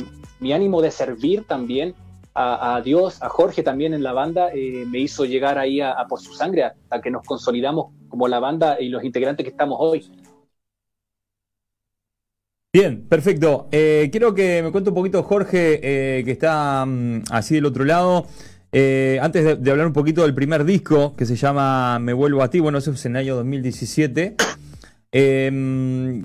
ánimo 0.52 0.80
de 0.80 0.92
servir 0.92 1.44
también 1.44 1.94
a, 2.34 2.76
a 2.76 2.82
Dios, 2.82 3.22
a 3.22 3.28
Jorge 3.28 3.62
también 3.62 3.94
en 3.94 4.02
la 4.02 4.12
banda, 4.12 4.50
eh, 4.52 4.84
me 4.90 4.98
hizo 4.98 5.24
llegar 5.24 5.58
ahí 5.58 5.80
a, 5.80 5.92
a 5.92 6.06
por 6.06 6.20
su 6.20 6.34
sangre, 6.34 6.64
hasta 6.64 7.00
que 7.00 7.10
nos 7.10 7.24
consolidamos 7.24 7.92
como 8.08 8.28
la 8.28 8.40
banda 8.40 8.80
y 8.80 8.88
los 8.88 9.04
integrantes 9.04 9.44
que 9.44 9.50
estamos 9.50 9.78
hoy. 9.80 10.04
Bien, 12.74 13.06
perfecto. 13.08 13.68
Eh, 13.70 14.08
quiero 14.10 14.34
que 14.34 14.60
me 14.60 14.72
cuente 14.72 14.90
un 14.90 14.96
poquito 14.96 15.22
Jorge, 15.22 15.78
eh, 15.80 16.24
que 16.24 16.32
está 16.32 16.84
mm, 16.84 17.22
así 17.30 17.54
del 17.54 17.66
otro 17.66 17.84
lado. 17.84 18.26
Antes 19.20 19.62
de, 19.62 19.70
hablar 19.70 19.86
un 19.86 19.92
poquito 19.92 20.22
del 20.22 20.34
primer 20.34 20.64
disco, 20.64 21.14
que 21.14 21.24
se 21.24 21.36
llama 21.36 22.00
Me 22.00 22.12
Vuelvo 22.12 22.42
a 22.42 22.50
Ti, 22.50 22.58
bueno, 22.58 22.78
eso 22.78 22.90
es 22.90 23.06
en 23.06 23.14
el 23.14 23.22
año 23.22 23.36
2017. 23.36 24.34
Eh, 25.12 26.22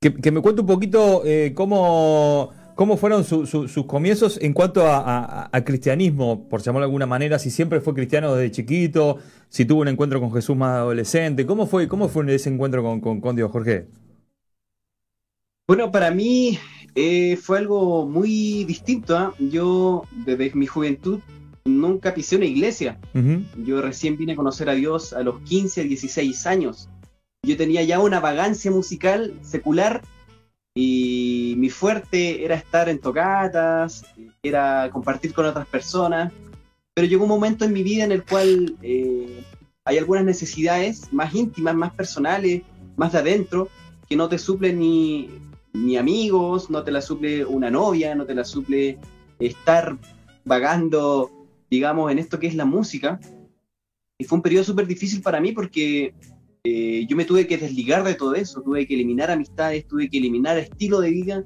que, 0.00 0.14
que 0.14 0.30
me 0.32 0.40
cuente 0.40 0.62
un 0.62 0.66
poquito 0.66 1.22
cómo, 1.54 2.52
cómo 2.74 2.96
fueron 2.96 3.24
su- 3.24 3.46
su- 3.46 3.68
sus 3.68 3.86
comienzos 3.86 4.38
en 4.42 4.52
cuanto 4.52 4.86
a, 4.86 4.98
a- 4.98 5.48
a 5.52 5.64
cristianismo, 5.64 6.48
por 6.48 6.62
llamarlo 6.62 6.86
de 6.86 6.90
alguna 6.90 7.06
manera, 7.06 7.38
si 7.38 7.50
siempre 7.50 7.80
fue 7.80 7.94
cristiano 7.94 8.34
desde 8.34 8.50
chiquito, 8.52 9.18
si 9.48 9.64
tuvo 9.64 9.82
un 9.82 9.88
encuentro 9.88 10.20
con 10.20 10.32
Jesús 10.32 10.56
más 10.56 10.76
adolescente. 10.78 11.46
¿Cómo 11.46 11.66
fue, 11.66 11.88
cómo 11.88 12.08
fue 12.08 12.32
ese 12.34 12.50
encuentro 12.50 12.82
con, 12.82 13.00
con, 13.00 13.20
con 13.20 13.36
Dios, 13.36 13.50
Jorge? 13.50 13.86
Bueno, 15.66 15.90
para 15.90 16.10
mí 16.10 16.58
eh, 16.94 17.36
fue 17.36 17.58
algo 17.58 18.06
muy 18.06 18.64
distinto. 18.64 19.16
¿ah? 19.16 19.34
Yo 19.38 20.02
desde 20.26 20.52
mi 20.54 20.66
juventud 20.66 21.20
nunca 21.64 22.12
pisé 22.12 22.36
una 22.36 22.44
iglesia. 22.44 22.98
Yo 23.64 23.80
recién 23.80 24.16
vine 24.18 24.32
a 24.32 24.36
conocer 24.36 24.68
a 24.68 24.74
Dios 24.74 25.12
a 25.14 25.22
los 25.22 25.40
15, 25.40 25.84
16 25.84 26.46
años. 26.46 26.88
Yo 27.42 27.56
tenía 27.56 27.82
ya 27.82 28.00
una 28.00 28.20
vagancia 28.20 28.70
musical 28.70 29.34
secular 29.42 30.02
y 30.74 31.54
mi 31.56 31.70
fuerte 31.70 32.44
era 32.44 32.56
estar 32.56 32.88
en 32.88 32.98
tocatas, 32.98 34.04
era 34.42 34.90
compartir 34.92 35.32
con 35.32 35.46
otras 35.46 35.66
personas, 35.68 36.32
pero 36.92 37.06
llegó 37.06 37.22
un 37.22 37.28
momento 37.28 37.64
en 37.64 37.72
mi 37.72 37.82
vida 37.82 38.04
en 38.04 38.12
el 38.12 38.24
cual 38.24 38.76
eh, 38.82 39.44
hay 39.84 39.98
algunas 39.98 40.24
necesidades 40.24 41.12
más 41.12 41.34
íntimas, 41.34 41.76
más 41.76 41.94
personales, 41.94 42.62
más 42.96 43.12
de 43.12 43.18
adentro, 43.18 43.68
que 44.08 44.16
no 44.16 44.28
te 44.28 44.38
suplen 44.38 44.80
ni, 44.80 45.30
ni 45.72 45.96
amigos, 45.96 46.70
no 46.70 46.82
te 46.82 46.90
la 46.90 47.00
suple 47.00 47.44
una 47.44 47.70
novia, 47.70 48.14
no 48.16 48.26
te 48.26 48.34
la 48.34 48.44
suple 48.44 48.98
estar 49.38 49.96
vagando, 50.44 51.30
digamos, 51.70 52.10
en 52.10 52.18
esto 52.18 52.38
que 52.40 52.48
es 52.48 52.54
la 52.54 52.64
música. 52.64 53.20
Y 54.18 54.24
fue 54.24 54.36
un 54.36 54.42
periodo 54.42 54.64
súper 54.64 54.86
difícil 54.86 55.22
para 55.22 55.40
mí 55.40 55.52
porque 55.52 56.14
eh, 56.66 57.06
yo 57.06 57.14
me 57.14 57.26
tuve 57.26 57.46
que 57.46 57.58
desligar 57.58 58.04
de 58.04 58.14
todo 58.14 58.34
eso, 58.34 58.62
tuve 58.62 58.86
que 58.86 58.94
eliminar 58.94 59.30
amistades, 59.30 59.86
tuve 59.86 60.08
que 60.08 60.16
eliminar 60.16 60.56
estilo 60.56 61.00
de 61.00 61.10
vida 61.10 61.44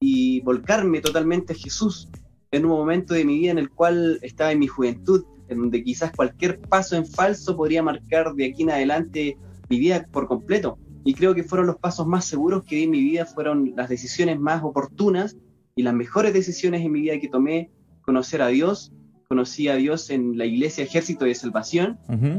y 0.00 0.40
volcarme 0.40 1.02
totalmente 1.02 1.52
a 1.52 1.56
Jesús 1.56 2.08
en 2.50 2.64
un 2.64 2.70
momento 2.70 3.12
de 3.12 3.26
mi 3.26 3.38
vida 3.38 3.50
en 3.50 3.58
el 3.58 3.68
cual 3.68 4.18
estaba 4.22 4.52
en 4.52 4.58
mi 4.58 4.66
juventud, 4.66 5.24
en 5.48 5.58
donde 5.58 5.84
quizás 5.84 6.10
cualquier 6.10 6.58
paso 6.58 6.96
en 6.96 7.06
falso 7.06 7.54
podría 7.54 7.82
marcar 7.82 8.32
de 8.32 8.46
aquí 8.46 8.62
en 8.62 8.70
adelante 8.70 9.36
mi 9.68 9.78
vida 9.78 10.06
por 10.10 10.26
completo. 10.26 10.78
Y 11.04 11.12
creo 11.12 11.34
que 11.34 11.44
fueron 11.44 11.66
los 11.66 11.76
pasos 11.76 12.06
más 12.06 12.24
seguros 12.24 12.64
que 12.64 12.76
di 12.76 12.84
en 12.84 12.90
mi 12.90 13.00
vida, 13.00 13.26
fueron 13.26 13.74
las 13.76 13.90
decisiones 13.90 14.40
más 14.40 14.64
oportunas 14.64 15.36
y 15.74 15.82
las 15.82 15.92
mejores 15.92 16.32
decisiones 16.32 16.82
en 16.82 16.92
mi 16.92 17.02
vida 17.02 17.20
que 17.20 17.28
tomé, 17.28 17.70
conocer 18.00 18.40
a 18.40 18.48
Dios, 18.48 18.90
conocí 19.28 19.68
a 19.68 19.76
Dios 19.76 20.10
en 20.10 20.38
la 20.38 20.44
iglesia 20.44 20.84
Ejército 20.84 21.24
de 21.24 21.34
Salvación 21.34 21.98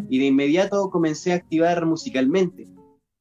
y 0.10 0.20
de 0.20 0.26
inmediato 0.26 0.90
comencé 0.90 1.34
a 1.34 1.36
activar 1.36 1.86
musicalmente. 1.86 2.68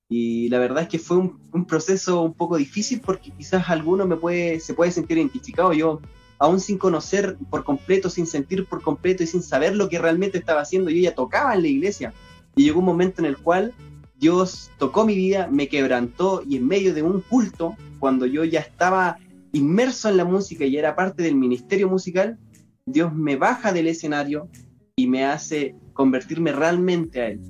Y 0.08 0.48
la 0.50 0.58
verdad 0.58 0.84
es 0.84 0.88
que 0.88 0.98
fue 0.98 1.16
un, 1.16 1.40
un 1.52 1.64
proceso 1.66 2.22
un 2.22 2.34
poco 2.34 2.56
difícil 2.56 3.00
porque 3.00 3.32
quizás 3.32 3.68
alguno 3.68 4.06
me 4.06 4.16
puede, 4.16 4.60
se 4.60 4.74
puede 4.74 4.92
sentir 4.92 5.18
identificado. 5.18 5.72
Yo, 5.72 6.00
aún 6.38 6.60
sin 6.60 6.78
conocer 6.78 7.36
por 7.50 7.64
completo, 7.64 8.08
sin 8.08 8.26
sentir 8.26 8.66
por 8.66 8.82
completo 8.82 9.24
y 9.24 9.26
sin 9.26 9.42
saber 9.42 9.74
lo 9.74 9.88
que 9.88 9.98
realmente 9.98 10.38
estaba 10.38 10.60
haciendo, 10.60 10.90
yo 10.90 11.00
ya 11.00 11.14
tocaba 11.14 11.54
en 11.54 11.62
la 11.62 11.68
iglesia. 11.68 12.12
Y 12.54 12.64
llegó 12.64 12.78
un 12.78 12.86
momento 12.86 13.20
en 13.20 13.26
el 13.26 13.36
cual 13.36 13.74
Dios 14.18 14.70
tocó 14.78 15.04
mi 15.04 15.14
vida, 15.14 15.48
me 15.50 15.68
quebrantó 15.68 16.42
y 16.46 16.56
en 16.56 16.66
medio 16.66 16.94
de 16.94 17.02
un 17.02 17.20
culto, 17.20 17.74
cuando 17.98 18.26
yo 18.26 18.44
ya 18.44 18.60
estaba 18.60 19.18
inmerso 19.52 20.08
en 20.08 20.16
la 20.16 20.24
música 20.24 20.64
y 20.64 20.76
era 20.76 20.94
parte 20.94 21.22
del 21.22 21.34
ministerio 21.34 21.88
musical, 21.88 22.38
Dios 22.86 23.12
me 23.12 23.36
baja 23.36 23.72
del 23.72 23.88
escenario 23.88 24.48
y 24.94 25.08
me 25.08 25.24
hace 25.24 25.74
convertirme 25.92 26.52
realmente 26.52 27.20
a 27.20 27.28
Él. 27.28 27.40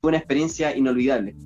Fue 0.00 0.08
una 0.08 0.18
experiencia 0.18 0.76
inolvidable. 0.76 1.36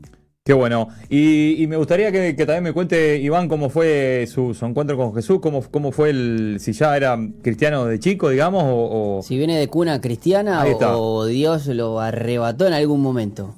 Qué 0.42 0.52
bueno. 0.52 0.88
Y, 1.08 1.62
y 1.62 1.66
me 1.66 1.76
gustaría 1.76 2.10
que, 2.12 2.34
que 2.36 2.46
también 2.46 2.64
me 2.64 2.72
cuente, 2.72 3.18
Iván, 3.18 3.48
cómo 3.48 3.68
fue 3.68 4.26
su, 4.28 4.54
su 4.54 4.64
encuentro 4.64 4.96
con 4.96 5.12
Jesús, 5.14 5.40
cómo, 5.40 5.60
cómo 5.70 5.90
fue 5.92 6.10
el, 6.10 6.56
si 6.60 6.72
ya 6.72 6.96
era 6.96 7.18
cristiano 7.42 7.84
de 7.84 7.98
chico, 7.98 8.30
digamos, 8.30 8.62
o... 8.64 9.18
o- 9.18 9.22
Si 9.22 9.36
viene 9.36 9.58
de 9.58 9.68
cuna 9.68 10.00
cristiana 10.00 10.64
o 10.66 11.26
Dios 11.26 11.66
lo 11.66 12.00
arrebató 12.00 12.66
en 12.66 12.72
algún 12.74 13.02
momento. 13.02 13.54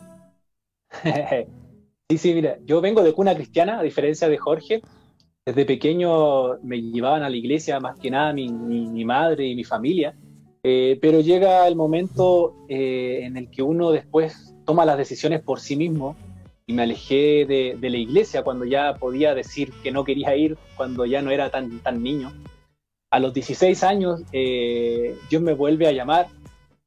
sí, 2.10 2.18
sí, 2.18 2.34
mira, 2.34 2.58
yo 2.64 2.80
vengo 2.80 3.02
de 3.02 3.12
cuna 3.12 3.34
cristiana, 3.34 3.78
a 3.78 3.82
diferencia 3.82 4.28
de 4.28 4.38
Jorge. 4.38 4.82
Desde 5.48 5.64
pequeño 5.64 6.58
me 6.62 6.78
llevaban 6.78 7.22
a 7.22 7.30
la 7.30 7.36
iglesia 7.36 7.80
más 7.80 7.98
que 7.98 8.10
nada 8.10 8.34
mi, 8.34 8.50
madre 9.06 9.46
y 9.46 9.54
mi 9.54 9.64
familia. 9.64 10.14
Eh, 10.62 10.98
pero 11.00 11.20
llega 11.20 11.66
el 11.66 11.74
momento 11.74 12.66
eh, 12.68 13.20
en 13.22 13.38
el 13.38 13.48
que 13.48 13.62
uno 13.62 13.90
después 13.90 14.54
toma 14.66 14.84
las 14.84 14.98
decisiones 14.98 15.40
por 15.40 15.60
sí 15.60 15.74
mismo 15.74 16.16
y 16.66 16.74
me 16.74 16.82
alejé 16.82 17.46
de, 17.46 17.78
de 17.80 17.88
la 17.88 17.96
iglesia 17.96 18.42
cuando 18.42 18.66
ya 18.66 18.96
podía 18.96 19.34
decir 19.34 19.72
que 19.82 19.90
no 19.90 20.04
quería 20.04 20.36
ir, 20.36 20.58
cuando 20.76 21.06
ya 21.06 21.22
no 21.22 21.30
era 21.30 21.48
tan, 21.48 21.78
tan 21.78 22.02
niño. 22.02 22.30
A 23.10 23.18
los 23.18 23.32
16 23.32 23.82
años 23.84 24.20
eh, 24.32 25.16
Dios 25.30 25.40
me 25.40 25.54
vuelve 25.54 25.86
a 25.86 25.92
llamar 25.92 26.26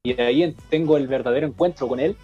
y 0.03 0.13
de 0.13 0.21
ahí 0.21 0.55
tengo 0.69 0.97
el 0.97 1.07
verdadero 1.07 1.47
encuentro 1.47 1.87
con 1.87 1.99
Él, 1.99 2.15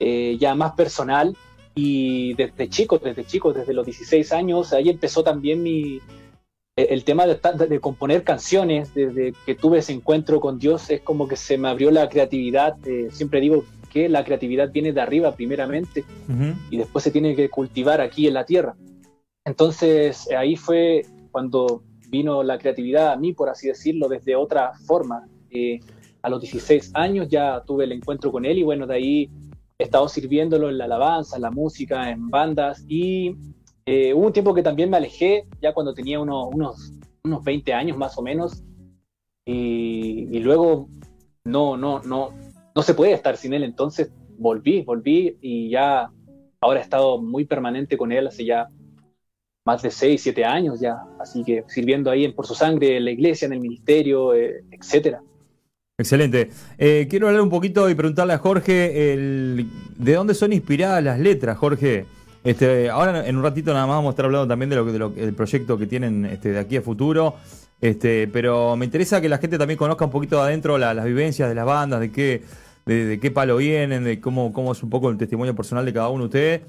eh, 0.00 0.36
ya 0.40 0.56
más 0.56 0.72
personal, 0.72 1.36
y 1.76 2.32
desde 2.34 2.68
chico, 2.68 2.98
desde 2.98 3.24
chico, 3.24 3.52
desde 3.52 3.74
los 3.74 3.84
16 3.84 4.32
años, 4.32 4.72
ahí 4.72 4.88
empezó 4.88 5.22
también 5.22 5.62
mi, 5.62 5.96
eh, 6.76 6.86
el 6.90 7.04
tema 7.04 7.26
de, 7.26 7.38
de 7.68 7.80
componer 7.80 8.24
canciones, 8.24 8.94
desde 8.94 9.34
que 9.44 9.54
tuve 9.54 9.78
ese 9.78 9.92
encuentro 9.92 10.40
con 10.40 10.58
Dios, 10.58 10.88
es 10.90 11.02
como 11.02 11.28
que 11.28 11.36
se 11.36 11.58
me 11.58 11.68
abrió 11.68 11.90
la 11.90 12.08
creatividad. 12.08 12.76
eh, 12.86 13.08
siempre 13.10 13.40
digo 13.40 13.62
que 13.92 14.08
la 14.08 14.24
creatividad 14.24 14.72
viene 14.72 14.92
de 14.92 15.00
arriba 15.02 15.36
primeramente 15.36 16.04
Ujú. 16.28 16.54
y 16.70 16.78
después 16.78 17.04
se 17.04 17.10
tiene 17.10 17.36
que 17.36 17.50
cultivar 17.50 18.00
aquí 18.00 18.26
en 18.26 18.34
la 18.34 18.46
tierra. 18.46 18.74
Entonces 19.44 20.28
ahí 20.32 20.56
fue 20.56 21.02
cuando 21.30 21.82
vino 22.08 22.42
la 22.42 22.58
creatividad 22.58 23.12
a 23.12 23.16
mí, 23.16 23.34
por 23.34 23.50
así 23.50 23.68
decirlo, 23.68 24.08
desde 24.08 24.34
otra 24.34 24.72
forma. 24.86 25.28
Eh, 25.50 25.78
a 26.22 26.30
los 26.30 26.40
16 26.40 26.90
años 26.94 27.28
ya 27.28 27.62
tuve 27.66 27.84
el 27.84 27.92
encuentro 27.92 28.32
con 28.32 28.44
él 28.44 28.58
y 28.58 28.62
bueno, 28.64 28.86
de 28.86 28.94
ahí 28.94 29.30
estado 29.86 30.08
sirviéndolo 30.08 30.68
en 30.68 30.78
la 30.78 30.84
alabanza, 30.84 31.36
en 31.36 31.42
la 31.42 31.50
música, 31.50 32.10
en 32.10 32.28
bandas 32.28 32.84
y 32.88 33.36
eh, 33.84 34.12
hubo 34.14 34.26
un 34.26 34.32
tiempo 34.32 34.54
que 34.54 34.62
también 34.62 34.90
me 34.90 34.96
alejé, 34.96 35.46
ya 35.60 35.72
cuando 35.72 35.94
tenía 35.94 36.20
unos, 36.20 36.48
unos, 36.52 36.92
unos 37.24 37.44
20 37.44 37.72
años 37.72 37.96
más 37.96 38.18
o 38.18 38.22
menos 38.22 38.62
y, 39.44 40.28
y 40.30 40.38
luego 40.40 40.88
no, 41.44 41.76
no, 41.76 42.02
no, 42.02 42.30
no 42.74 42.82
se 42.82 42.94
puede 42.94 43.12
estar 43.12 43.36
sin 43.36 43.54
él, 43.54 43.62
entonces 43.62 44.12
volví, 44.38 44.82
volví 44.82 45.38
y 45.40 45.70
ya 45.70 46.10
ahora 46.60 46.80
he 46.80 46.82
estado 46.82 47.20
muy 47.20 47.44
permanente 47.44 47.96
con 47.96 48.12
él 48.12 48.26
hace 48.26 48.44
ya 48.44 48.68
más 49.64 49.82
de 49.82 49.90
6, 49.90 50.22
7 50.22 50.44
años 50.44 50.80
ya, 50.80 50.96
así 51.18 51.42
que 51.44 51.64
sirviendo 51.66 52.10
ahí 52.10 52.24
en 52.24 52.34
Por 52.34 52.46
su 52.46 52.54
Sangre, 52.54 52.96
en 52.96 53.04
la 53.04 53.10
iglesia, 53.10 53.46
en 53.46 53.52
el 53.52 53.60
ministerio, 53.60 54.32
eh, 54.34 54.64
etcétera. 54.70 55.22
Excelente. 55.98 56.50
Eh, 56.76 57.06
quiero 57.08 57.26
hablar 57.28 57.40
un 57.40 57.48
poquito 57.48 57.88
y 57.88 57.94
preguntarle 57.94 58.34
a 58.34 58.38
Jorge 58.38 59.14
el, 59.14 59.66
de 59.96 60.12
dónde 60.12 60.34
son 60.34 60.52
inspiradas 60.52 61.02
las 61.02 61.18
letras, 61.18 61.56
Jorge. 61.56 62.04
Este, 62.44 62.90
ahora 62.90 63.26
en 63.26 63.34
un 63.36 63.42
ratito 63.42 63.72
nada 63.72 63.86
más 63.86 63.96
vamos 63.96 64.10
a 64.10 64.12
estar 64.12 64.26
hablando 64.26 64.46
también 64.46 64.68
de 64.68 64.76
lo, 64.76 64.84
de 64.84 64.98
lo 64.98 65.12
proyecto 65.34 65.78
que 65.78 65.86
tienen 65.86 66.26
este, 66.26 66.50
de 66.52 66.58
aquí 66.58 66.76
a 66.76 66.82
futuro. 66.82 67.36
Este, 67.80 68.28
pero 68.28 68.76
me 68.76 68.84
interesa 68.84 69.22
que 69.22 69.30
la 69.30 69.38
gente 69.38 69.56
también 69.56 69.78
conozca 69.78 70.04
un 70.04 70.10
poquito 70.10 70.36
de 70.36 70.42
adentro 70.42 70.76
la- 70.76 70.92
las 70.92 71.06
vivencias 71.06 71.48
de 71.48 71.54
las 71.54 71.64
bandas, 71.64 72.00
de 72.00 72.12
qué, 72.12 72.42
de, 72.84 73.06
de 73.06 73.18
qué 73.18 73.30
palo 73.30 73.56
vienen, 73.56 74.04
de 74.04 74.20
cómo, 74.20 74.52
cómo 74.52 74.72
es 74.72 74.82
un 74.82 74.90
poco 74.90 75.08
el 75.08 75.16
testimonio 75.16 75.54
personal 75.56 75.86
de 75.86 75.94
cada 75.94 76.10
uno 76.10 76.24
de 76.24 76.26
ustedes. 76.26 76.60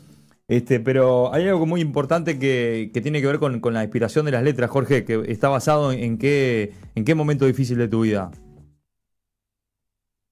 Este, 0.47 0.79
pero 0.79 1.33
hay 1.33 1.45
algo 1.49 1.65
muy 1.65 1.81
importante 1.81 2.39
que, 2.39 2.91
que 2.93 3.01
tiene 3.01 3.19
que 3.19 3.27
ver 3.27 3.39
con, 3.39 3.59
con 3.59 3.73
la 3.73 3.83
inspiración 3.83 4.23
de 4.25 4.31
las 4.31 4.43
letras, 4.43 4.69
Jorge, 4.69 5.03
que 5.03 5.21
está 5.27 5.49
basado 5.49 5.91
en 5.91 6.17
qué, 6.17 6.71
en 6.95 7.03
qué 7.03 7.13
momento 7.13 7.45
difícil 7.45 7.77
de 7.77 7.89
tu 7.89 8.01
vida. 8.03 8.31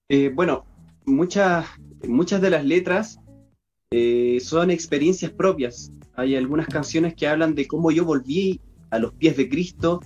Eh, 0.08 0.30
bueno, 0.32 0.64
muchas, 1.04 1.66
muchas 2.06 2.40
de 2.40 2.50
las 2.50 2.64
letras 2.64 3.18
eh, 3.90 4.38
son 4.40 4.70
experiencias 4.70 5.32
propias. 5.32 5.92
Hay 6.14 6.36
algunas 6.36 6.68
canciones 6.68 7.14
que 7.14 7.26
hablan 7.26 7.54
de 7.54 7.66
cómo 7.66 7.90
yo 7.90 8.04
volví 8.04 8.60
a 8.90 8.98
los 8.98 9.12
pies 9.14 9.36
de 9.36 9.48
Cristo. 9.48 10.00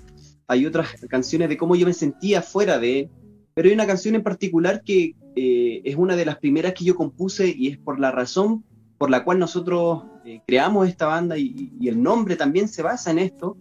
Hay 0.49 0.64
otras 0.66 0.97
canciones 1.09 1.49
de 1.49 1.57
cómo 1.57 1.76
yo 1.76 1.87
me 1.87 1.92
sentía 1.92 2.40
fuera 2.40 2.78
de 2.78 3.00
Él. 3.00 3.11
Pero 3.54 3.69
hay 3.69 3.75
una 3.75 3.87
canción 3.87 4.14
en 4.14 4.23
particular 4.23 4.83
que 4.85 5.14
eh, 5.37 5.83
es 5.85 5.97
una 5.97 6.16
de 6.16 6.25
las 6.25 6.38
primeras 6.38 6.73
que 6.73 6.85
yo 6.85 6.95
compuse 6.95 7.54
y 7.54 7.69
es 7.69 7.78
por 7.78 8.00
la 8.00 8.11
razón 8.11 8.64
por 8.97 9.11
la 9.11 9.25
cual 9.25 9.38
nosotros 9.38 10.04
creamos 10.47 10.87
esta 10.87 11.07
banda 11.07 11.38
y, 11.38 11.73
el 11.83 12.02
nombre 12.02 12.37
también 12.37 12.69
se 12.69 12.83
basa 12.83 13.11
en 13.11 13.19
esto. 13.19 13.57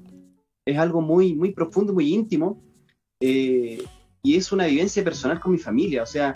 Es 0.65 0.77
algo 0.77 1.01
muy, 1.01 1.33
muy 1.33 1.53
profundo, 1.53 1.93
muy 1.93 2.13
íntimo. 2.13 2.61
Y 4.23 4.35
es 4.35 4.51
una 4.51 4.65
vivencia 4.65 5.03
personal 5.03 5.39
con 5.39 5.51
mi 5.51 5.57
familia. 5.57 6.03
O 6.03 6.05
sea, 6.05 6.35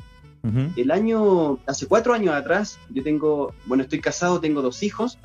el 0.76 0.92
año, 0.92 1.60
hace 1.66 1.88
cuatro 1.88 2.14
años 2.14 2.36
atrás, 2.36 2.78
yo 2.90 3.02
tengo, 3.02 3.54
bueno, 3.66 3.84
estoy 3.84 4.02
casado, 4.02 4.42
tengo 4.42 4.62
dos 4.62 4.84
hijos, 4.84 5.18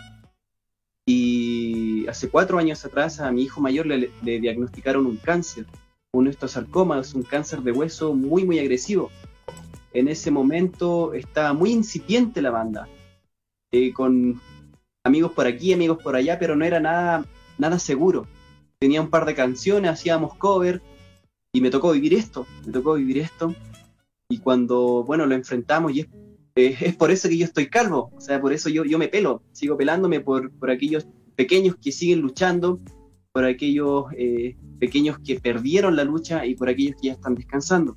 y 1.06 2.06
hace 2.06 2.28
cuatro 2.28 2.58
años 2.58 2.84
atrás 2.84 3.18
a 3.18 3.32
mi 3.32 3.42
hijo 3.42 3.60
mayor 3.60 3.86
le, 3.86 4.10
le 4.22 4.40
diagnosticaron 4.40 5.06
un 5.06 5.16
cáncer, 5.16 5.66
un 6.12 6.28
osteosarcoma, 6.28 7.00
es 7.00 7.14
un 7.14 7.22
cáncer 7.22 7.62
de 7.62 7.72
hueso 7.72 8.14
muy, 8.14 8.44
muy 8.44 8.58
agresivo. 8.58 9.10
En 9.92 10.08
ese 10.08 10.30
momento 10.30 11.14
estaba 11.14 11.52
muy 11.52 11.72
incipiente 11.72 12.42
la 12.42 12.50
banda, 12.50 12.88
eh, 13.72 13.92
con 13.92 14.40
amigos 15.02 15.32
por 15.32 15.46
aquí, 15.46 15.72
amigos 15.72 16.02
por 16.02 16.14
allá, 16.14 16.38
pero 16.38 16.56
no 16.56 16.64
era 16.64 16.78
nada, 16.78 17.24
nada 17.56 17.78
seguro. 17.78 18.26
Tenía 18.78 19.00
un 19.00 19.10
par 19.10 19.24
de 19.24 19.34
canciones, 19.34 19.90
hacíamos 19.90 20.34
cover, 20.34 20.82
y 21.52 21.60
me 21.60 21.70
tocó 21.70 21.92
vivir 21.92 22.14
esto, 22.14 22.46
me 22.66 22.72
tocó 22.72 22.94
vivir 22.94 23.18
esto 23.18 23.54
y 24.28 24.38
cuando, 24.38 25.04
bueno, 25.04 25.26
lo 25.26 25.34
enfrentamos 25.34 25.94
y 25.94 26.00
es, 26.00 26.08
eh, 26.56 26.76
es 26.80 26.96
por 26.96 27.10
eso 27.10 27.28
que 27.28 27.38
yo 27.38 27.44
estoy 27.44 27.68
calvo, 27.68 28.10
o 28.14 28.20
sea, 28.20 28.40
por 28.40 28.52
eso 28.52 28.68
yo, 28.68 28.84
yo 28.84 28.98
me 28.98 29.08
pelo, 29.08 29.42
sigo 29.52 29.76
pelándome 29.76 30.20
por, 30.20 30.50
por 30.52 30.70
aquellos 30.70 31.06
pequeños 31.34 31.76
que 31.76 31.92
siguen 31.92 32.20
luchando, 32.20 32.80
por 33.32 33.44
aquellos 33.44 34.06
eh, 34.16 34.56
pequeños 34.78 35.18
que 35.20 35.40
perdieron 35.40 35.96
la 35.96 36.04
lucha 36.04 36.44
y 36.44 36.54
por 36.54 36.68
aquellos 36.68 36.96
que 37.00 37.08
ya 37.08 37.12
están 37.12 37.34
descansando. 37.34 37.96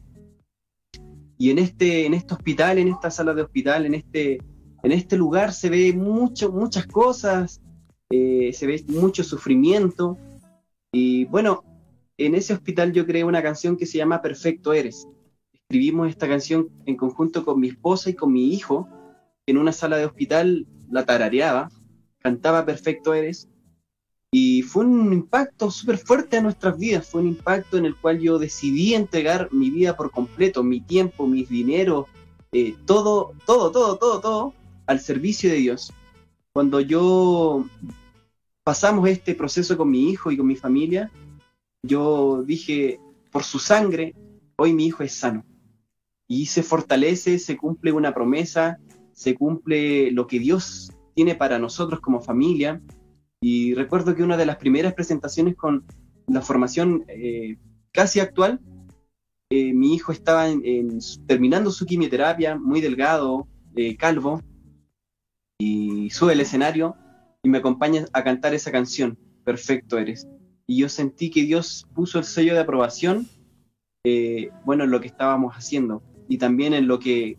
Y 1.38 1.50
en 1.50 1.58
este, 1.58 2.06
en 2.06 2.14
este 2.14 2.36
hospital, 2.36 2.78
en 2.78 2.90
esta 2.90 3.10
sala 3.10 3.34
de 3.34 3.42
hospital, 3.42 3.88
en 3.88 3.96
este, 3.96 4.38
en 4.84 4.92
este 4.92 5.18
lugar 5.18 5.54
se 5.54 5.72
ve 5.72 5.92
mucho, 5.92 6.52
muchas 6.52 6.86
cosas, 6.86 7.62
eh, 8.12 8.52
se 8.54 8.68
ve 8.68 8.86
mucho 8.88 9.24
sufrimiento. 9.24 10.20
Y 10.92 11.26
bueno, 11.26 11.64
en 12.26 12.36
ese 12.36 12.54
hospital 12.54 12.94
yo 12.94 13.06
creé 13.06 13.24
una 13.24 13.42
canción 13.42 13.78
que 13.78 13.86
se 13.86 13.98
llama 13.98 14.22
Perfecto 14.22 14.74
Eres. 14.74 15.08
Escribimos 15.54 16.10
esta 16.10 16.28
canción 16.28 16.70
en 16.86 16.96
conjunto 16.96 17.44
con 17.44 17.60
mi 17.60 17.70
esposa 17.70 18.10
y 18.10 18.14
con 18.14 18.32
mi 18.32 18.54
hijo, 18.54 18.88
en 19.46 19.58
una 19.58 19.72
sala 19.72 19.98
de 19.98 20.06
hospital 20.06 20.68
la 20.90 21.06
tarareaba, 21.06 21.70
cantaba 22.20 22.66
Perfecto 22.66 23.14
Eres. 23.14 23.48
Y 24.34 24.62
fue 24.62 24.86
un 24.86 25.12
impacto 25.12 25.72
súper 25.72 25.98
fuerte 25.98 26.38
a 26.38 26.42
nuestras 26.42 26.78
vidas, 26.78 27.10
fue 27.10 27.22
un 27.22 27.28
impacto 27.28 27.78
en 27.78 27.86
el 27.86 27.98
cual 27.98 28.20
yo 28.20 28.40
decidí 28.40 28.94
entregar 28.94 29.50
mi 29.52 29.70
vida 29.70 29.98
por 29.98 30.12
completo, 30.12 30.64
mi 30.64 30.80
tiempo, 30.80 31.28
mis 31.28 31.50
dineros, 31.50 32.06
eh, 32.54 32.76
todo, 32.86 33.34
todo, 33.46 33.72
todo, 33.72 33.98
todo, 33.98 34.22
todo 34.22 34.54
al 34.86 35.00
servicio 35.00 35.50
de 35.50 35.58
Dios. 35.58 35.94
Cuando 36.54 36.80
yo 36.80 37.66
pasamos 38.64 39.10
este 39.10 39.36
proceso 39.36 39.76
con 39.76 39.90
mi 39.90 40.10
hijo 40.10 40.32
y 40.32 40.38
con 40.38 40.48
mi 40.48 40.56
familia, 40.56 41.12
yo 41.84 42.44
dije, 42.44 43.00
por 43.32 43.44
su 43.44 43.60
sangre, 43.60 44.16
hoy 44.58 44.74
mi 44.74 44.86
hijo 44.86 45.04
es 45.04 45.14
sano. 45.14 45.46
Y 46.28 46.46
se 46.46 46.64
fortalece, 46.64 47.40
se 47.40 47.58
cumple 47.58 47.92
una 47.92 48.14
promesa, 48.14 48.80
se 49.14 49.36
cumple 49.36 50.12
lo 50.12 50.28
que 50.28 50.40
Dios 50.40 50.92
tiene 51.14 51.36
para 51.36 51.60
nosotros 51.60 52.00
como 52.00 52.22
familia 52.22 52.82
y 53.42 53.74
recuerdo 53.74 54.16
que 54.16 54.24
una 54.24 54.38
de 54.38 54.46
las 54.46 54.58
primeras 54.58 54.94
presentaciones 54.94 55.56
con 55.56 55.84
la 56.28 56.42
formación 56.42 57.04
eh, 57.08 57.58
casi 57.92 58.20
actual, 58.20 58.60
eh, 59.50 59.74
mi 59.74 59.96
hijo 59.96 60.12
estaba 60.12 60.48
terminando 61.26 61.72
su 61.72 61.86
quimioterapia, 61.86 62.56
muy 62.56 62.82
delgado, 62.82 63.48
eh, 63.76 63.98
calvo, 63.98 64.42
y 65.60 66.10
sube 66.12 66.34
el 66.34 66.42
escenario 66.42 66.96
y 67.44 67.50
me 67.50 67.58
acompaña 67.58 68.06
a 68.14 68.24
cantar 68.24 68.54
esa 68.54 68.72
canción, 68.72 69.18
Perfecto 69.44 69.98
eres. 69.98 70.28
Y 70.68 70.78
yo 70.78 70.90
sentí 70.90 71.30
que 71.30 71.44
Dios 71.44 71.88
puso 71.94 72.20
el 72.20 72.26
sello 72.26 72.54
de 72.54 72.62
aprobación, 72.62 73.28
bueno, 74.66 74.84
en 74.84 74.92
lo 74.92 75.02
que 75.02 75.08
estábamos 75.08 75.56
haciendo 75.56 76.02
y 76.28 76.38
también 76.38 76.74
en 76.74 76.88
lo 76.88 77.00
que 77.00 77.38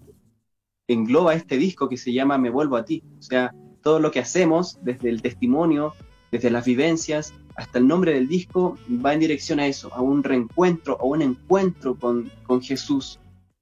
engloba 0.87 1.35
este 1.35 1.57
disco 1.57 1.89
que 1.89 1.97
se 1.97 2.13
llama 2.13 2.39
Me 2.39 2.51
vuelvo 2.51 2.77
a 2.77 2.85
ti. 2.85 3.03
O 3.19 3.23
sea, 3.23 3.55
todo 3.83 4.01
lo 4.01 4.11
que 4.11 4.21
hacemos, 4.21 4.79
desde 4.83 5.09
el 5.09 5.23
testimonio, 5.23 5.95
desde 6.31 6.51
las 6.51 6.65
vivencias, 6.65 7.35
hasta 7.57 7.79
el 7.79 7.87
nombre 7.87 8.15
del 8.15 8.29
disco, 8.29 8.79
va 9.05 9.15
en 9.15 9.21
dirección 9.21 9.61
a 9.61 9.67
eso, 9.67 9.93
a 9.95 10.01
un 10.01 10.23
reencuentro, 10.23 10.99
a 11.01 11.05
un 11.05 11.23
encuentro 11.23 11.99
con, 11.99 12.31
con 12.45 12.63
Jesús, 12.63 13.19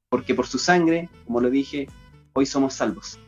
porque 0.09 0.35
por 0.35 0.47
su 0.47 0.59
sangre, 0.59 1.09
como 1.27 1.41
lo 1.41 1.51
dije, 1.51 1.89
hoy 2.33 2.47
somos 2.47 2.75
salvos. 2.75 3.19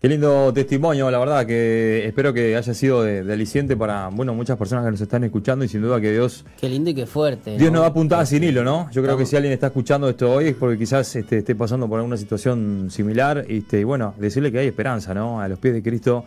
Qué 0.00 0.08
lindo 0.08 0.52
testimonio, 0.52 1.10
la 1.10 1.18
verdad, 1.18 1.44
que 1.44 2.06
espero 2.06 2.32
que 2.32 2.54
haya 2.54 2.72
sido 2.72 3.02
de, 3.02 3.32
aliciente 3.32 3.76
para 3.76 4.06
bueno 4.10 4.32
muchas 4.32 4.56
personas 4.56 4.84
que 4.84 4.92
nos 4.92 5.00
están 5.00 5.24
escuchando 5.24 5.64
y 5.64 5.68
sin 5.68 5.82
duda 5.82 6.00
que 6.00 6.12
Dios... 6.12 6.44
Qué 6.60 6.68
lindo 6.68 6.90
y 6.90 6.94
qué 6.94 7.04
fuerte. 7.04 7.58
Dios 7.58 7.72
nos 7.72 7.80
va 7.80 7.86
a 7.86 7.88
apuntar 7.88 8.24
sin 8.24 8.44
hilo, 8.44 8.62
¿no? 8.62 8.88
Yo 8.92 9.02
creo 9.02 9.16
que 9.16 9.26
si 9.26 9.34
alguien 9.34 9.52
está 9.52 9.66
escuchando 9.66 10.08
esto 10.08 10.30
hoy 10.32 10.46
es 10.46 10.54
porque 10.54 10.78
quizás 10.78 11.16
este, 11.16 11.38
esté 11.38 11.56
pasando 11.56 11.88
por 11.88 11.98
alguna 11.98 12.16
situación 12.16 12.86
similar 12.92 13.44
este, 13.48 13.80
y 13.80 13.84
bueno, 13.84 14.14
decirle 14.18 14.52
que 14.52 14.60
hay 14.60 14.68
esperanza, 14.68 15.14
¿no? 15.14 15.40
A 15.40 15.48
los 15.48 15.58
pies 15.58 15.74
de 15.74 15.82
Cristo 15.82 16.24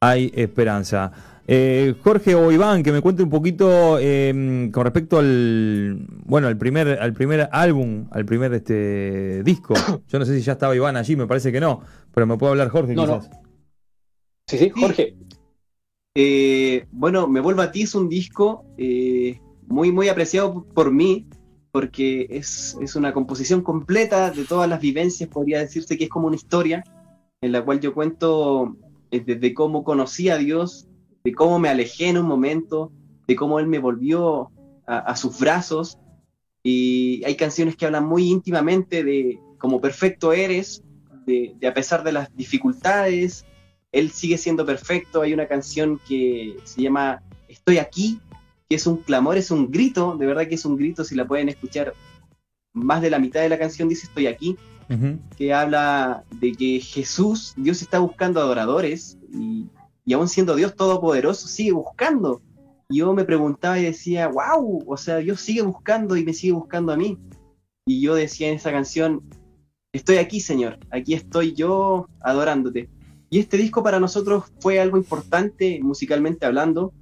hay 0.00 0.32
esperanza. 0.34 1.12
Eh, 1.46 1.94
Jorge 2.02 2.34
o 2.34 2.52
Iván, 2.52 2.82
que 2.82 2.92
me 2.92 3.00
cuente 3.00 3.22
un 3.22 3.30
poquito 3.30 3.98
em, 3.98 4.70
con 4.70 4.84
respecto 4.84 5.18
al 5.18 6.06
bueno 6.24 6.46
al 6.46 6.56
primer 6.56 7.00
al 7.00 7.12
primer 7.12 7.48
álbum, 7.50 8.06
al 8.10 8.24
primer 8.24 8.52
este 8.54 9.42
disco. 9.42 9.74
Yo 10.08 10.18
no 10.18 10.24
sé 10.24 10.36
si 10.36 10.42
ya 10.42 10.52
estaba 10.52 10.76
Iván 10.76 10.96
allí, 10.96 11.16
me 11.16 11.26
parece 11.26 11.50
que 11.50 11.60
no, 11.60 11.80
pero 12.12 12.26
me 12.26 12.36
puede 12.36 12.52
hablar 12.52 12.68
Jorge 12.68 12.94
quizás. 12.94 13.30
Sí, 14.46 14.58
sí, 14.58 14.70
Jorge. 14.70 15.16
Eh, 16.14 16.86
bueno, 16.90 17.28
Me 17.28 17.40
vuelvo 17.40 17.62
a 17.62 17.70
ti 17.70 17.82
es 17.82 17.94
un 17.94 18.08
disco 18.08 18.64
eh, 18.76 19.40
muy 19.68 19.92
muy 19.92 20.08
apreciado 20.08 20.64
por 20.74 20.92
mí 20.92 21.26
porque 21.72 22.26
es, 22.30 22.76
es 22.80 22.96
una 22.96 23.12
composición 23.12 23.62
completa 23.62 24.30
de 24.30 24.44
todas 24.44 24.68
las 24.68 24.80
vivencias, 24.80 25.28
podría 25.28 25.60
decirse 25.60 25.96
que 25.96 26.04
es 26.04 26.10
como 26.10 26.26
una 26.26 26.34
historia 26.34 26.82
en 27.40 27.52
la 27.52 27.64
cual 27.64 27.80
yo 27.80 27.94
cuento 27.94 28.76
desde 29.10 29.54
cómo 29.54 29.84
conocí 29.84 30.28
a 30.28 30.36
Dios 30.36 30.89
de 31.24 31.32
cómo 31.32 31.58
me 31.58 31.68
alejé 31.68 32.08
en 32.08 32.18
un 32.18 32.26
momento, 32.26 32.92
de 33.26 33.36
cómo 33.36 33.58
él 33.60 33.66
me 33.66 33.78
volvió 33.78 34.50
a, 34.86 35.14
sus 35.16 35.38
brazos. 35.38 35.98
Y 36.62 37.22
hay 37.24 37.36
canciones 37.36 37.76
que 37.76 37.86
hablan 37.86 38.06
muy 38.06 38.28
íntimamente 38.28 39.04
de 39.04 39.38
cómo 39.58 39.80
perfecto 39.80 40.32
eres, 40.32 40.82
de, 41.26 41.56
a 41.66 41.74
pesar 41.74 42.02
de 42.02 42.12
las 42.12 42.34
dificultades, 42.34 43.44
él 43.92 44.10
sigue 44.10 44.38
siendo 44.38 44.66
perfecto. 44.66 45.22
Hay 45.22 45.32
una 45.32 45.46
canción 45.46 46.00
que 46.06 46.56
se 46.64 46.82
llama 46.82 47.22
Estoy 47.48 47.78
aquí, 47.78 48.20
que 48.68 48.76
es 48.76 48.86
un 48.86 48.98
clamor, 48.98 49.36
es 49.36 49.50
un 49.50 49.70
grito, 49.70 50.16
de 50.16 50.26
verdad 50.26 50.48
que 50.48 50.54
es 50.54 50.64
un 50.64 50.76
grito, 50.76 51.04
si 51.04 51.14
la 51.14 51.26
pueden 51.26 51.48
escuchar, 51.48 51.94
más 52.72 53.02
de 53.02 53.10
la 53.10 53.18
mitad 53.18 53.40
de 53.40 53.48
la 53.48 53.58
canción 53.58 53.88
dice 53.88 54.06
Estoy 54.06 54.26
aquí, 54.26 54.56
que 55.36 55.54
habla 55.54 56.24
de 56.40 56.50
que 56.52 56.80
Jesús, 56.80 57.54
Dios 57.56 57.80
está 57.80 58.00
buscando 58.00 58.40
adoradores 58.40 59.18
y 59.32 59.68
y 60.04 60.12
aún 60.12 60.28
siendo 60.28 60.56
Dios 60.56 60.74
todopoderoso, 60.74 61.48
sigue 61.48 61.72
buscando. 61.72 62.42
Yo 62.88 63.12
me 63.14 63.24
preguntaba 63.24 63.78
y 63.78 63.84
decía, 63.84 64.28
wow, 64.28 64.84
o 64.86 64.96
sea, 64.96 65.18
Dios 65.18 65.40
sigue 65.40 65.62
buscando 65.62 66.16
y 66.16 66.24
me 66.24 66.32
sigue 66.32 66.52
buscando 66.52 66.92
a 66.92 66.96
mí. 66.96 67.18
Y 67.86 68.00
yo 68.00 68.14
decía 68.14 68.48
en 68.48 68.54
esa 68.54 68.72
canción, 68.72 69.22
estoy 69.92 70.16
aquí, 70.16 70.40
Señor, 70.40 70.78
aquí 70.90 71.14
estoy 71.14 71.54
yo 71.54 72.08
adorándote. 72.20 72.90
Y 73.30 73.38
este 73.38 73.56
disco 73.56 73.82
para 73.82 74.00
nosotros 74.00 74.44
fue 74.58 74.80
algo 74.80 74.96
importante 74.96 75.78
musicalmente 75.82 76.46
hablando, 76.46 76.92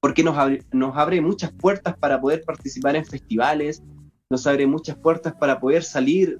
porque 0.00 0.22
nos 0.22 0.38
abre, 0.38 0.62
nos 0.72 0.96
abre 0.96 1.20
muchas 1.20 1.52
puertas 1.52 1.96
para 1.98 2.20
poder 2.20 2.44
participar 2.44 2.94
en 2.94 3.04
festivales, 3.04 3.82
nos 4.30 4.46
abre 4.46 4.66
muchas 4.66 4.96
puertas 4.96 5.34
para 5.34 5.58
poder 5.58 5.82
salir 5.82 6.38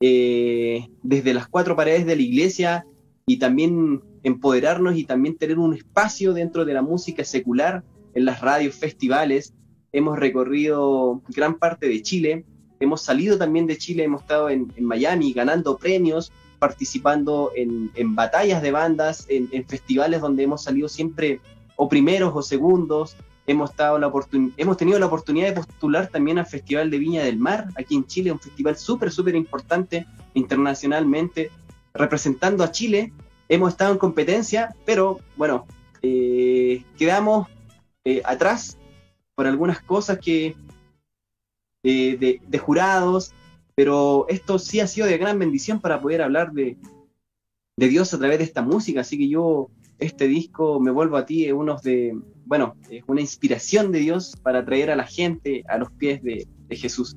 eh, 0.00 0.86
desde 1.02 1.32
las 1.32 1.48
cuatro 1.48 1.74
paredes 1.76 2.04
de 2.04 2.16
la 2.16 2.22
iglesia 2.22 2.84
y 3.26 3.38
también 3.38 4.02
empoderarnos 4.22 4.96
y 4.96 5.04
también 5.04 5.36
tener 5.36 5.58
un 5.58 5.74
espacio 5.74 6.32
dentro 6.32 6.64
de 6.64 6.74
la 6.74 6.82
música 6.82 7.24
secular 7.24 7.84
en 8.14 8.24
las 8.24 8.40
radios, 8.40 8.74
festivales. 8.74 9.54
Hemos 9.92 10.18
recorrido 10.18 11.22
gran 11.28 11.58
parte 11.58 11.88
de 11.88 12.02
Chile, 12.02 12.44
hemos 12.80 13.02
salido 13.02 13.38
también 13.38 13.66
de 13.66 13.78
Chile, 13.78 14.04
hemos 14.04 14.22
estado 14.22 14.50
en, 14.50 14.72
Miami 14.80 15.32
ganando 15.32 15.76
premios, 15.76 16.32
participando 16.58 17.52
en, 17.54 18.14
batallas 18.14 18.62
de 18.62 18.70
bandas, 18.70 19.26
en, 19.28 19.64
festivales 19.66 20.20
donde 20.20 20.42
hemos 20.42 20.62
salido 20.62 20.88
siempre 20.88 21.40
o 21.76 21.88
primeros 21.88 22.32
o 22.34 22.42
segundos. 22.42 23.16
Hemos, 23.46 23.70
estado 23.70 23.98
la 23.98 24.12
hemos 24.58 24.76
tenido 24.76 24.98
la 24.98 25.06
oportunidad 25.06 25.48
de 25.48 25.54
postular 25.54 26.08
también 26.08 26.38
al 26.38 26.44
Festival 26.44 26.90
de 26.90 26.98
Viña 26.98 27.24
del 27.24 27.38
Mar, 27.38 27.68
aquí 27.76 27.94
en 27.94 28.06
Chile, 28.06 28.30
un 28.30 28.38
festival 28.38 28.76
súper, 28.76 29.10
súper 29.10 29.34
importante 29.36 30.06
internacionalmente, 30.34 31.50
representando 31.94 32.62
a 32.62 32.70
Chile 32.70 33.10
hemos 33.48 33.70
estado 33.70 33.92
en 33.92 33.98
competencia, 33.98 34.74
pero 34.84 35.20
bueno, 35.36 35.66
eh, 36.02 36.84
quedamos 36.96 37.48
eh, 38.04 38.22
atrás 38.24 38.78
por 39.34 39.46
algunas 39.46 39.80
cosas 39.82 40.18
que 40.18 40.54
eh, 41.82 42.40
de, 42.46 42.58
jurados, 42.58 43.32
pero 43.74 44.26
esto 44.28 44.58
sí 44.58 44.80
ha 44.80 44.86
sido 44.86 45.06
de 45.06 45.18
gran 45.18 45.38
bendición 45.38 45.80
para 45.80 46.00
poder 46.00 46.22
hablar 46.22 46.52
de, 46.52 46.76
de, 47.76 47.88
Dios 47.88 48.12
a 48.12 48.18
través 48.18 48.38
de 48.38 48.44
esta 48.44 48.62
música, 48.62 49.00
así 49.00 49.16
que 49.16 49.28
yo 49.28 49.70
este 49.98 50.28
disco 50.28 50.80
me 50.80 50.90
vuelvo 50.90 51.16
a 51.16 51.26
ti 51.26 51.46
es 51.46 51.52
uno 51.52 51.76
de, 51.82 52.16
bueno, 52.44 52.76
es 52.90 53.02
una 53.06 53.20
inspiración 53.20 53.90
de 53.92 54.00
Dios 54.00 54.36
para 54.42 54.64
traer 54.64 54.90
a 54.90 54.96
la 54.96 55.06
gente 55.06 55.64
a 55.68 55.78
los 55.78 55.90
pies 55.92 56.22
de, 56.22 56.46
de 56.68 56.76
Jesús. 56.76 57.16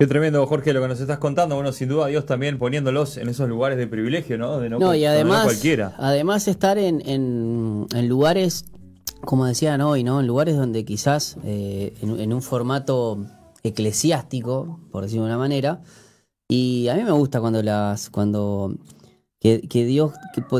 Qué 0.00 0.06
tremendo, 0.06 0.46
Jorge, 0.46 0.72
lo 0.72 0.80
que 0.80 0.88
nos 0.88 0.98
estás 0.98 1.18
contando. 1.18 1.56
Bueno, 1.56 1.72
sin 1.72 1.90
duda, 1.90 2.06
Dios 2.06 2.24
también 2.24 2.56
poniéndolos 2.56 3.18
en 3.18 3.28
esos 3.28 3.46
lugares 3.50 3.76
de 3.76 3.86
privilegio, 3.86 4.38
¿no? 4.38 4.58
De 4.58 4.70
no, 4.70 4.94
y 4.94 5.04
además, 5.04 5.44
cualquiera. 5.44 5.94
Además, 5.98 6.48
estar 6.48 6.78
en, 6.78 7.02
en, 7.04 8.08
lugares, 8.08 8.64
como 9.20 9.44
decían 9.44 9.82
hoy, 9.82 10.02
¿no? 10.02 10.20
En 10.20 10.26
lugares 10.26 10.56
donde 10.56 10.86
quizás 10.86 11.36
eh, 11.44 11.92
en, 12.00 12.32
un 12.32 12.40
formato 12.40 13.26
eclesiástico, 13.62 14.80
por 14.90 15.02
decirlo 15.02 15.24
de 15.24 15.32
una 15.32 15.38
manera. 15.38 15.82
Y 16.48 16.88
a 16.88 16.94
mí 16.94 17.04
me 17.04 17.12
gusta 17.12 17.42
cuando 17.42 17.62
las. 17.62 18.08
cuando 18.08 18.74
que, 19.38 19.68
que 19.68 19.84
Dios 19.84 20.14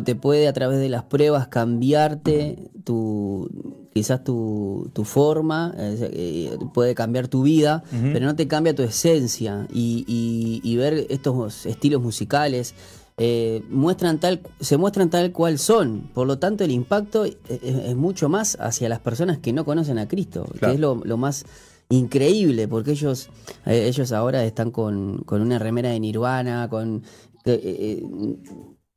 te 0.05 0.15
puede 0.17 0.49
a 0.49 0.53
través 0.53 0.81
de 0.81 0.91
las 0.91 1.05
pruebas 1.05 1.49
cambiarte 1.49 2.71
tu 2.85 3.80
quizás 3.93 4.23
tu, 4.25 4.91
tu 4.93 5.05
forma, 5.05 5.75
eh, 5.77 6.57
puede 6.73 6.95
cambiar 6.95 7.29
tu 7.29 7.43
vida, 7.43 7.83
pero 7.91 8.27
no 8.27 8.37
te 8.37 8.49
cambia 8.49 8.75
tu 8.75 8.83
esencia. 8.83 9.67
Y, 9.73 10.61
y, 10.63 10.77
ver 10.77 11.07
estos 11.11 11.67
estilos 11.67 12.01
musicales 12.01 12.75
eh, 13.19 13.63
muestran 13.69 14.19
tal, 14.19 14.41
se 14.61 14.77
muestran 14.77 15.11
tal 15.11 15.33
cual 15.33 15.59
son. 15.59 16.11
Por 16.15 16.27
lo 16.27 16.39
tanto, 16.39 16.65
el 16.65 16.71
impacto 16.71 17.25
es, 17.25 17.97
mucho 17.97 18.29
más 18.29 18.57
hacia 18.61 18.89
las 18.89 19.01
personas 19.01 19.39
que 19.39 19.53
no 19.53 19.65
conocen 19.65 19.99
a 19.99 20.09
Cristo, 20.09 20.47
que 20.59 20.73
es 20.73 20.81
lo, 20.81 21.03
lo 21.05 21.17
más 21.17 21.45
increíble, 21.91 22.69
porque 22.69 22.93
ellos, 22.93 23.29
eh, 23.67 23.87
ellos 23.89 24.13
ahora 24.13 24.45
están 24.45 24.71
con, 24.71 25.19
con 25.25 25.43
una 25.43 25.59
remera 25.59 25.91
de 25.91 26.01
Nirvana, 26.01 26.69
con 26.71 27.03
eh, 27.45 27.61
eh, 27.63 28.03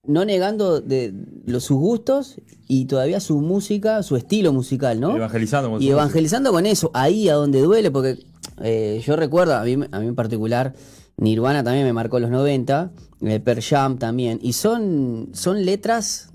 no 0.05 0.25
negando 0.25 0.81
de, 0.81 1.13
los, 1.45 1.63
sus 1.63 1.77
gustos 1.77 2.35
y 2.67 2.85
todavía 2.85 3.19
su 3.19 3.39
música, 3.39 4.03
su 4.03 4.15
estilo 4.15 4.51
musical, 4.53 4.99
¿no? 4.99 5.15
Evangelizando 5.15 5.69
con 5.71 5.81
y 5.81 5.89
evangelizando 5.89 6.51
con 6.51 6.65
eso, 6.65 6.91
ahí 6.93 7.29
a 7.29 7.35
donde 7.35 7.61
duele, 7.61 7.89
porque 7.91 8.19
eh, 8.61 9.01
yo 9.05 9.15
recuerdo, 9.15 9.55
a 9.55 9.63
mí, 9.63 9.73
a 9.91 9.99
mí 9.99 10.07
en 10.07 10.15
particular, 10.15 10.73
Nirvana 11.17 11.63
también 11.63 11.85
me 11.85 11.93
marcó 11.93 12.19
los 12.19 12.29
90, 12.29 12.91
eh, 13.21 13.39
Per 13.39 13.61
Jam 13.61 13.97
también, 13.97 14.39
y 14.41 14.53
son, 14.53 15.29
son 15.33 15.63
letras 15.65 16.29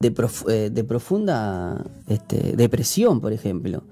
de, 0.00 0.10
prof- 0.10 0.46
eh, 0.48 0.70
de 0.70 0.84
profunda 0.84 1.84
este, 2.08 2.56
depresión, 2.56 3.20
por 3.20 3.32
ejemplo. 3.32 3.84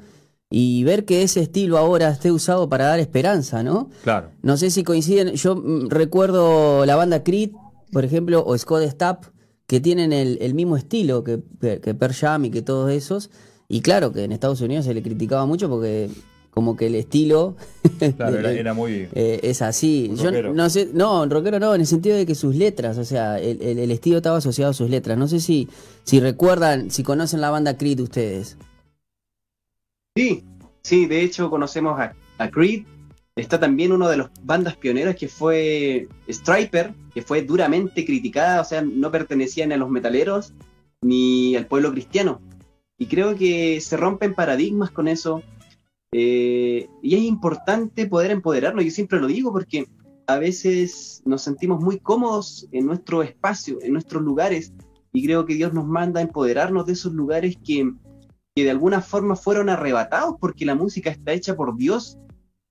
Y 0.51 0.85
ver 0.85 1.05
que 1.05 1.23
ese 1.23 1.41
estilo 1.41 1.77
ahora 1.79 2.09
esté 2.11 2.31
usado 2.31 2.69
para 2.69 2.87
dar 2.87 3.01
esperanza, 3.01 3.63
¿no? 3.65 3.91
Claro. 4.05 4.29
No 4.43 4.57
sé 4.57 4.71
si 4.71 4.85
coinciden. 4.85 5.35
Yo 5.35 5.57
mm, 5.57 5.89
recuerdo 5.89 6.87
la 6.87 6.95
banda 6.95 7.25
Creed, 7.25 7.51
por 7.93 8.05
ejemplo, 8.05 8.45
o 8.47 8.57
Scott 8.59 8.83
Stapp, 8.89 9.25
que 9.67 9.81
tienen 9.81 10.13
el, 10.13 10.39
el 10.41 10.55
mismo 10.55 10.77
estilo 10.77 11.25
que, 11.25 11.39
Pearl 11.39 12.15
Jam 12.15 12.45
y 12.47 12.51
que 12.51 12.63
todos 12.63 12.91
esos. 12.93 13.31
Y 13.69 13.81
claro 13.81 14.13
que 14.13 14.25
en 14.25 14.33
Estados 14.33 14.61
Unidos 14.61 14.85
se 14.85 14.95
le 14.95 15.03
criticaba 15.03 15.45
mucho 15.47 15.69
porque 15.69 16.09
como 16.51 16.77
que 16.77 16.87
el 16.87 16.95
estilo 16.95 17.57
Claro, 18.17 18.39
era, 18.49 18.73
muy. 18.75 19.09
eh, 19.13 19.41
es 19.43 19.61
así. 19.61 20.11
Yo 20.17 20.25
rockero. 20.27 20.55
no 20.55 20.71
sé, 20.71 20.89
no, 20.95 21.27
rockero 21.27 21.59
no, 21.59 21.75
en 21.75 21.81
el 21.83 21.87
sentido 21.87 22.17
de 22.17 22.25
que 22.27 22.35
sus 22.35 22.55
letras, 22.55 22.97
o 22.97 23.05
sea, 23.05 23.39
el, 23.41 23.61
el- 23.61 23.79
el 23.79 23.91
estilo 23.91 24.19
estaba 24.19 24.39
asociado 24.39 24.71
a 24.71 24.75
sus 24.75 24.89
letras. 24.89 25.19
No 25.19 25.27
sé 25.29 25.41
si, 25.41 25.69
si 26.05 26.21
recuerdan, 26.21 26.91
si 26.91 27.03
conocen 27.03 27.41
la 27.41 27.51
banda 27.51 27.77
Creed 27.77 28.01
ustedes. 28.01 28.57
Sí, 30.17 30.45
sí, 30.83 31.07
de 31.07 31.23
hecho 31.23 31.51
conocemos 31.51 31.99
a, 32.01 32.15
a 32.39 32.51
Creed. 32.51 32.85
Está 33.37 33.61
también 33.61 33.93
uno 33.93 34.09
de 34.09 34.17
los 34.17 34.31
bandas 34.43 34.77
pioneras 34.77 35.15
que 35.15 35.29
fue 35.29 36.09
Striper, 36.27 36.95
que 37.13 37.21
fue 37.21 37.43
duramente 37.43 38.07
criticada, 38.07 38.63
o 38.63 38.65
sea, 38.65 38.81
no 38.81 39.11
pertenecía 39.11 39.67
ni 39.67 39.75
a 39.75 39.77
los 39.77 39.91
metaleros 39.91 40.55
ni 41.03 41.55
al 41.55 41.67
pueblo 41.67 41.93
cristiano. 41.93 42.41
Y 42.97 43.07
creo 43.07 43.37
que 43.37 43.79
se 43.83 43.99
rompen 43.99 44.35
paradigmas 44.35 44.91
con 44.91 45.07
eso. 45.07 45.43
eh, 46.13 46.89
y 47.03 47.15
es 47.15 47.23
importante 47.23 48.07
poder 48.07 48.31
empoderarnos, 48.31 48.85
yo 48.85 48.91
siempre 48.91 49.21
lo 49.21 49.27
digo 49.27 49.53
porque 49.53 49.87
a 50.27 50.39
veces 50.39 51.23
nos 51.27 51.43
sentimos 51.43 51.83
muy 51.83 51.99
cómodos 51.99 52.67
en 52.73 52.87
nuestro 52.87 53.23
espacio, 53.23 53.79
en 53.83 53.93
nuestros 53.93 54.23
lugares, 54.23 54.73
y 55.13 55.25
creo 55.25 55.45
que 55.45 55.55
Dios 55.55 55.75
nos 55.75 55.87
manda 55.87 56.21
a 56.21 56.23
empoderarnos 56.23 56.87
de 56.87 56.95
esos 56.95 57.13
lugares 57.13 57.57
que, 57.63 57.93
que 58.55 58.65
de 58.65 58.71
alguna 58.71 59.03
forma 59.03 59.37
fueron 59.37 59.69
arrebatados 59.69 60.37
porque 60.41 60.65
la 60.65 60.75
música 60.75 61.11
está 61.11 61.33
hecha 61.33 61.55
por 61.55 61.77
Dios. 61.77 62.19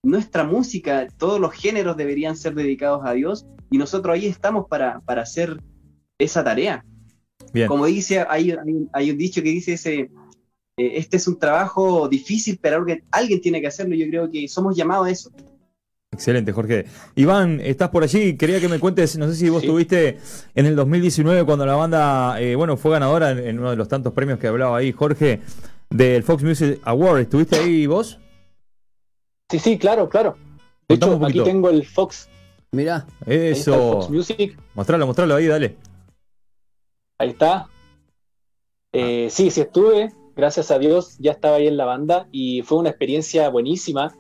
Nuestra 0.06 0.44
música, 0.44 1.08
todos 1.18 1.40
los 1.40 1.52
géneros 1.54 1.98
deberían 1.98 2.38
ser 2.38 2.54
dedicados 2.56 3.02
a 3.06 3.14
Dios 3.14 3.46
y 3.72 3.78
nosotros 3.78 4.14
ahí 4.14 4.28
estamos 4.28 4.68
para, 4.70 5.00
para 5.02 5.24
hacer 5.24 5.60
esa 6.20 6.44
tarea. 6.44 6.86
Bien. 7.52 7.68
Como 7.68 7.86
dice, 7.88 8.26
hay, 8.30 8.52
hay- 8.52 8.88
hay 8.94 9.12
un 9.12 9.18
dicho 9.18 9.42
que 9.42 9.50
dice 9.50 9.74
ese, 9.74 10.00
eh, 10.78 10.92
este 10.96 11.18
es 11.18 11.28
un 11.28 11.40
trabajo 11.40 12.08
difícil, 12.08 12.60
pero 12.62 12.78
alguien, 12.78 13.04
alguien 13.12 13.42
tiene 13.42 13.60
que 13.62 13.68
hacerlo. 13.68 13.96
Yo 13.96 14.08
creo 14.08 14.30
que 14.30 14.48
somos 14.48 14.76
llamados 14.76 15.08
a 15.08 15.12
eso. 15.12 15.32
Excelente, 16.12 16.52
Jorge. 16.54 16.86
Iván, 17.16 17.60
estás 17.62 17.90
por 17.90 18.04
allí. 18.04 18.38
Quería 18.38 18.62
que 18.62 18.70
me 18.70 18.80
cuentes, 18.80 19.18
no 19.18 19.28
sé 19.28 19.36
si 19.36 19.50
vos 19.50 19.62
Sí. 19.62 19.68
estuviste 19.68 20.18
en 20.54 20.66
el 20.66 20.76
2019 20.76 21.44
cuando 21.46 21.66
la 21.66 21.76
banda, 21.76 22.40
eh, 22.40 22.56
bueno, 22.56 22.78
fue 22.78 22.92
ganadora 22.92 23.32
en, 23.32 23.40
en 23.40 23.60
uno 23.60 23.72
de 23.72 23.76
los 23.76 23.88
tantos 23.90 24.14
premios 24.14 24.40
que 24.40 24.48
hablaba 24.48 24.78
ahí, 24.78 24.92
Jorge, 24.94 25.42
del 25.90 26.24
Fox 26.24 26.44
Music 26.44 26.80
Award. 26.84 27.22
¿Estuviste 27.22 27.58
ahí 27.58 27.86
vos? 27.88 28.20
Sí, 29.50 29.60
sí, 29.60 29.78
claro, 29.78 30.10
claro. 30.10 30.38
Contame 30.88 31.12
De 31.12 31.18
hecho, 31.18 31.26
aquí 31.26 31.44
tengo 31.44 31.70
el 31.70 31.86
Fox, 31.86 32.30
Mirá, 32.72 33.06
Eso. 33.26 34.02
Fox 34.02 34.10
Music, 34.10 34.60
Mostralo, 34.74 35.08
mostralo 35.08 35.36
ahí, 35.36 35.48
dale. 35.48 35.78
ahí 37.18 37.30
está. 37.30 37.70
Eh, 38.92 39.28
sí, 39.30 39.52
sí 39.52 39.62
estuve, 39.62 40.14
gracias 40.36 40.72
a 40.72 40.80
Dios, 40.80 41.18
ya 41.20 41.32
estaba 41.32 41.58
ahí 41.58 41.68
en 41.68 41.78
la 41.78 41.86
banda 41.86 42.28
y 42.32 42.62
fue 42.64 42.78
una 42.78 42.90
experiencia 42.90 43.50
buenísima. 43.50 44.16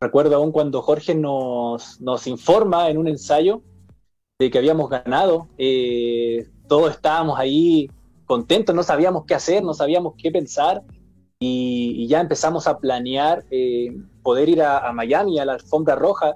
Recuerdo 0.00 0.36
aún 0.36 0.52
cuando 0.52 0.82
Jorge 0.82 1.14
nos, 1.14 2.00
nos 2.00 2.26
informa 2.26 2.90
en 2.90 2.98
un 2.98 3.08
ensayo 3.08 3.62
de 4.38 4.50
que 4.50 4.58
habíamos 4.58 4.90
ganado, 4.90 5.48
eh, 5.58 6.48
todos 6.68 6.90
estábamos 6.92 7.38
ahí 7.38 7.90
contentos, 8.26 8.74
no 8.74 8.82
sabíamos 8.82 9.24
qué 9.24 9.34
hacer, 9.34 9.62
no 9.62 9.72
sabíamos 9.74 10.14
qué 10.18 10.30
pensar 10.30 10.82
y, 11.38 11.94
y 11.96 12.08
ya 12.08 12.20
empezamos 12.20 12.66
a 12.66 12.78
planear 12.78 13.44
eh, 13.50 13.96
poder 14.22 14.48
ir 14.48 14.62
a, 14.62 14.78
a 14.78 14.92
Miami, 14.92 15.38
a 15.38 15.44
la 15.44 15.54
alfombra 15.54 15.94
roja, 15.94 16.34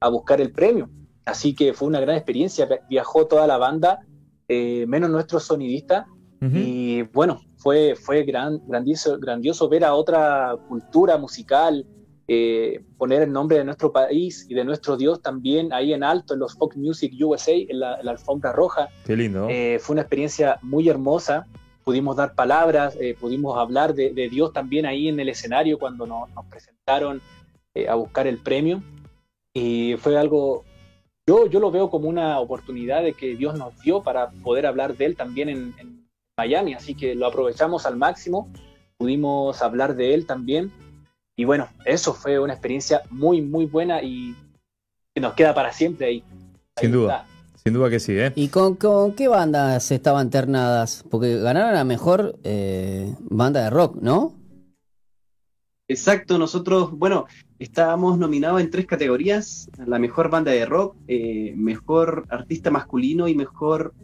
a 0.00 0.08
buscar 0.08 0.40
el 0.40 0.52
premio. 0.52 0.90
Así 1.24 1.54
que 1.54 1.72
fue 1.72 1.88
una 1.88 2.00
gran 2.00 2.16
experiencia, 2.16 2.68
viajó 2.88 3.26
toda 3.26 3.46
la 3.46 3.56
banda, 3.56 4.00
eh, 4.48 4.84
menos 4.86 5.10
nuestro 5.10 5.40
sonidista, 5.40 6.06
y 6.44 7.02
bueno, 7.02 7.40
fue, 7.56 7.94
fue 7.94 8.24
gran, 8.24 8.60
grandioso, 8.66 9.16
grandioso 9.20 9.68
ver 9.68 9.84
a 9.84 9.94
otra 9.94 10.56
cultura 10.68 11.16
musical, 11.16 11.86
eh, 12.26 12.84
poner 12.98 13.22
el 13.22 13.32
nombre 13.32 13.58
de 13.58 13.64
nuestro 13.64 13.92
país 13.92 14.46
y 14.48 14.54
de 14.54 14.64
nuestro 14.64 14.96
Dios 14.96 15.22
también 15.22 15.72
ahí 15.72 15.92
en 15.92 16.02
alto 16.02 16.34
en 16.34 16.40
los 16.40 16.54
Fox 16.54 16.76
Music 16.76 17.12
USA, 17.20 17.52
en 17.52 17.78
la, 17.78 17.94
en 18.00 18.06
la 18.06 18.10
alfombra 18.10 18.50
roja. 18.50 18.88
Qué 19.04 19.16
lindo. 19.16 19.46
Eh, 19.48 19.78
fue 19.80 19.94
una 19.94 20.02
experiencia 20.02 20.58
muy 20.62 20.88
hermosa. 20.88 21.46
Pudimos 21.84 22.16
dar 22.16 22.34
palabras, 22.34 22.96
eh, 23.00 23.16
pudimos 23.18 23.58
hablar 23.58 23.94
de, 23.94 24.12
de 24.12 24.28
Dios 24.28 24.52
también 24.52 24.86
ahí 24.86 25.08
en 25.08 25.18
el 25.18 25.28
escenario 25.28 25.78
cuando 25.78 26.06
nos, 26.06 26.30
nos 26.30 26.46
presentaron 26.46 27.20
eh, 27.74 27.88
a 27.88 27.94
buscar 27.94 28.26
el 28.26 28.38
premio. 28.38 28.82
Y 29.54 29.96
fue 29.98 30.16
algo, 30.16 30.64
yo, 31.26 31.46
yo 31.46 31.60
lo 31.60 31.70
veo 31.70 31.90
como 31.90 32.08
una 32.08 32.38
oportunidad 32.38 33.02
de 33.02 33.12
que 33.14 33.36
Dios 33.36 33.56
nos 33.58 33.78
dio 33.80 34.02
para 34.02 34.30
poder 34.30 34.66
hablar 34.66 34.96
de 34.96 35.06
Él 35.06 35.16
también 35.16 35.48
en, 35.48 35.74
en 35.78 36.08
Miami. 36.36 36.74
Así 36.74 36.94
que 36.94 37.14
lo 37.14 37.26
aprovechamos 37.26 37.84
al 37.84 37.96
máximo, 37.96 38.48
pudimos 38.96 39.60
hablar 39.62 39.96
de 39.96 40.14
Él 40.14 40.26
también. 40.26 40.70
Y 41.36 41.44
bueno, 41.44 41.68
eso 41.84 42.14
fue 42.14 42.38
una 42.38 42.52
experiencia 42.52 43.02
muy, 43.10 43.40
muy 43.42 43.66
buena 43.66 44.02
y 44.02 44.36
que 45.14 45.20
nos 45.20 45.34
queda 45.34 45.54
para 45.54 45.72
siempre 45.72 46.06
ahí. 46.06 46.24
Sin 46.78 46.86
Ahí 46.86 46.92
duda. 46.92 47.16
está. 47.16 47.31
Sin 47.64 47.74
duda 47.74 47.90
que 47.90 48.00
sí, 48.00 48.12
¿eh? 48.12 48.32
¿y 48.34 48.48
con, 48.48 48.74
con 48.74 49.12
qué 49.14 49.28
bandas 49.28 49.92
estaban 49.92 50.30
ternadas? 50.30 51.04
Porque 51.10 51.38
ganaron 51.38 51.74
la 51.74 51.84
mejor 51.84 52.38
eh, 52.42 53.14
banda 53.20 53.62
de 53.62 53.70
rock, 53.70 53.96
¿no? 54.02 54.34
Exacto, 55.86 56.38
nosotros, 56.38 56.90
bueno, 56.90 57.26
estábamos 57.58 58.18
nominados 58.18 58.60
en 58.60 58.70
tres 58.70 58.86
categorías, 58.86 59.68
la 59.86 59.98
mejor 59.98 60.30
banda 60.30 60.50
de 60.50 60.64
rock, 60.66 60.96
eh, 61.06 61.52
mejor 61.54 62.26
artista 62.30 62.70
masculino 62.70 63.28
y 63.28 63.34
mejor 63.34 63.94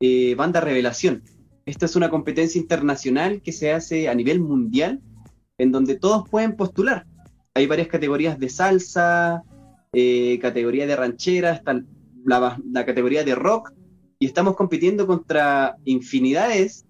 eh, 0.00 0.34
banda 0.34 0.60
revelación. 0.60 1.22
Esta 1.66 1.86
es 1.86 1.96
una 1.96 2.10
competencia 2.10 2.60
internacional 2.60 3.42
que 3.42 3.52
se 3.52 3.72
hace 3.72 4.08
a 4.08 4.14
nivel 4.14 4.40
mundial, 4.40 5.00
en 5.58 5.70
donde 5.70 5.96
todos 5.96 6.28
pueden 6.28 6.56
postular. 6.56 7.06
Hay 7.54 7.66
varias 7.66 7.88
categorías 7.88 8.38
de 8.38 8.48
salsa, 8.48 9.44
eh, 9.92 10.38
categoría 10.40 10.86
de 10.86 10.96
ranchera, 10.96 11.52
hasta 11.52 11.82
la, 12.24 12.60
la 12.72 12.86
categoría 12.86 13.24
de 13.24 13.34
rock, 13.34 13.72
y 14.18 14.26
estamos 14.26 14.56
compitiendo 14.56 15.06
contra 15.06 15.76
infinidades 15.84 16.86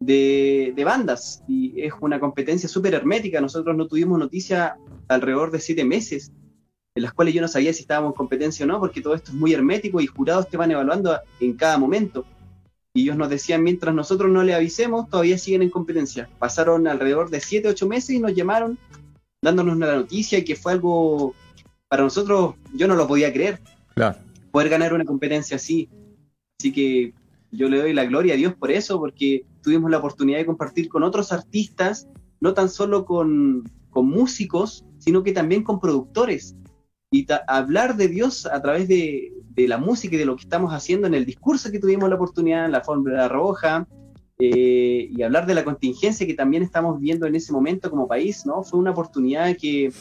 de, 0.00 0.72
de 0.74 0.84
bandas 0.84 1.42
y 1.48 1.80
es 1.82 1.92
una 2.00 2.20
competencia 2.20 2.68
súper 2.68 2.94
hermética. 2.94 3.40
Nosotros 3.40 3.76
no 3.76 3.86
tuvimos 3.86 4.18
noticia 4.18 4.76
alrededor 5.08 5.50
de 5.50 5.60
siete 5.60 5.84
meses, 5.84 6.32
en 6.94 7.02
las 7.02 7.12
cuales 7.12 7.34
yo 7.34 7.42
no 7.42 7.48
sabía 7.48 7.72
si 7.72 7.82
estábamos 7.82 8.12
en 8.12 8.16
competencia 8.16 8.64
o 8.64 8.68
no, 8.68 8.78
porque 8.78 9.00
todo 9.00 9.14
esto 9.14 9.32
es 9.32 9.36
muy 9.36 9.52
hermético 9.52 10.00
y 10.00 10.06
jurados 10.06 10.48
te 10.48 10.56
van 10.56 10.70
evaluando 10.70 11.18
en 11.40 11.54
cada 11.54 11.76
momento. 11.76 12.24
Y 12.94 13.02
ellos 13.02 13.16
nos 13.16 13.28
decían, 13.28 13.64
mientras 13.64 13.92
nosotros 13.92 14.30
no 14.30 14.44
le 14.44 14.54
avisemos, 14.54 15.08
todavía 15.08 15.36
siguen 15.36 15.62
en 15.62 15.70
competencia. 15.70 16.28
Pasaron 16.38 16.86
alrededor 16.86 17.28
de 17.30 17.40
siete, 17.40 17.68
ocho 17.68 17.88
meses 17.88 18.10
y 18.10 18.20
nos 18.20 18.34
llamaron 18.34 18.78
dándonos 19.42 19.74
una 19.74 19.94
noticia 19.96 20.38
y 20.38 20.44
que 20.44 20.54
fue 20.54 20.72
algo, 20.72 21.34
para 21.88 22.04
nosotros, 22.04 22.54
yo 22.72 22.86
no 22.86 22.94
lo 22.94 23.08
podía 23.08 23.32
creer, 23.32 23.60
Claro. 23.94 24.18
Poder 24.54 24.68
ganar 24.68 24.94
una 24.94 25.04
competencia 25.04 25.56
así. 25.56 25.88
Así 26.60 26.72
que 26.72 27.12
yo 27.50 27.68
le 27.68 27.80
doy 27.80 27.92
la 27.92 28.04
gloria 28.04 28.34
a 28.34 28.36
Dios 28.36 28.54
por 28.54 28.70
eso, 28.70 29.00
porque 29.00 29.44
tuvimos 29.64 29.90
la 29.90 29.98
oportunidad 29.98 30.38
de 30.38 30.46
compartir 30.46 30.88
con 30.88 31.02
otros 31.02 31.32
artistas, 31.32 32.06
no 32.38 32.54
tan 32.54 32.68
solo 32.68 33.04
con, 33.04 33.64
con 33.90 34.06
músicos, 34.06 34.84
sino 34.98 35.24
que 35.24 35.32
también 35.32 35.64
con 35.64 35.80
productores. 35.80 36.54
Y 37.10 37.26
hablar 37.48 37.96
de 37.96 38.06
Dios 38.06 38.46
a 38.46 38.62
través 38.62 38.86
de, 38.86 39.32
de 39.56 39.66
la 39.66 39.78
música 39.78 40.14
y 40.14 40.20
de 40.20 40.24
lo 40.24 40.36
que 40.36 40.44
estamos 40.44 40.72
haciendo 40.72 41.08
en 41.08 41.14
el 41.14 41.26
discurso 41.26 41.72
que 41.72 41.80
tuvimos 41.80 42.08
la 42.08 42.14
oportunidad 42.14 42.66
en 42.66 42.72
la 42.72 42.82
Fórmula 42.82 43.26
Roja, 43.26 43.88
eh, 44.38 45.08
y 45.10 45.22
hablar 45.22 45.46
de 45.46 45.54
la 45.54 45.64
contingencia 45.64 46.28
que 46.28 46.34
también 46.34 46.62
estamos 46.62 47.00
viviendo 47.00 47.26
en 47.26 47.34
ese 47.34 47.52
momento 47.52 47.90
como 47.90 48.06
país, 48.06 48.46
¿no? 48.46 48.62
Fue 48.62 48.78
una 48.78 48.92
oportunidad 48.92 49.56
que 49.56 49.92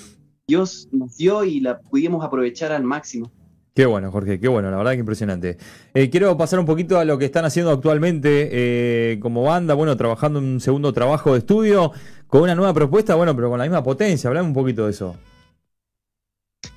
Dios 0.48 0.90
nos 0.92 1.18
dio 1.18 1.44
y 1.44 1.60
la 1.60 1.80
pudimos 1.80 2.24
aprovechar 2.24 2.72
al 2.72 2.84
máximo. 2.84 3.32
Qué 3.76 3.88
bueno, 3.88 4.12
Jorge, 4.12 4.40
qué 4.40 4.48
bueno, 4.48 4.70
la 4.70 4.78
verdad 4.78 4.92
que 4.92 5.00
impresionante. 5.00 5.58
Eh, 5.96 6.12
quiero 6.12 6.38
pasar 6.38 6.60
un 6.60 6.66
poquito 6.68 7.00
a 7.00 7.06
lo 7.06 7.18
que 7.18 7.26
están 7.26 7.44
haciendo 7.44 7.72
actualmente 7.72 8.50
eh, 8.52 9.20
como 9.20 9.42
banda, 9.42 9.74
bueno, 9.74 9.98
trabajando 9.98 10.38
en 10.38 10.46
un 10.46 10.60
segundo 10.60 10.94
trabajo 10.94 11.34
de 11.34 11.40
estudio, 11.40 11.92
con 12.28 12.44
una 12.44 12.54
nueva 12.54 12.72
propuesta, 12.76 13.16
bueno, 13.16 13.36
pero 13.36 13.50
con 13.50 13.58
la 13.58 13.66
misma 13.66 13.84
potencia. 13.84 14.28
Hablame 14.28 14.48
un 14.48 14.54
poquito 14.54 14.86
de 14.86 14.92
eso. 14.92 15.16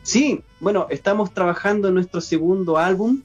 Sí, 0.03 0.41
bueno, 0.59 0.87
estamos 0.89 1.35
trabajando 1.35 1.89
en 1.89 1.95
nuestro 1.95 2.23
segundo 2.23 2.79
álbum. 2.79 3.21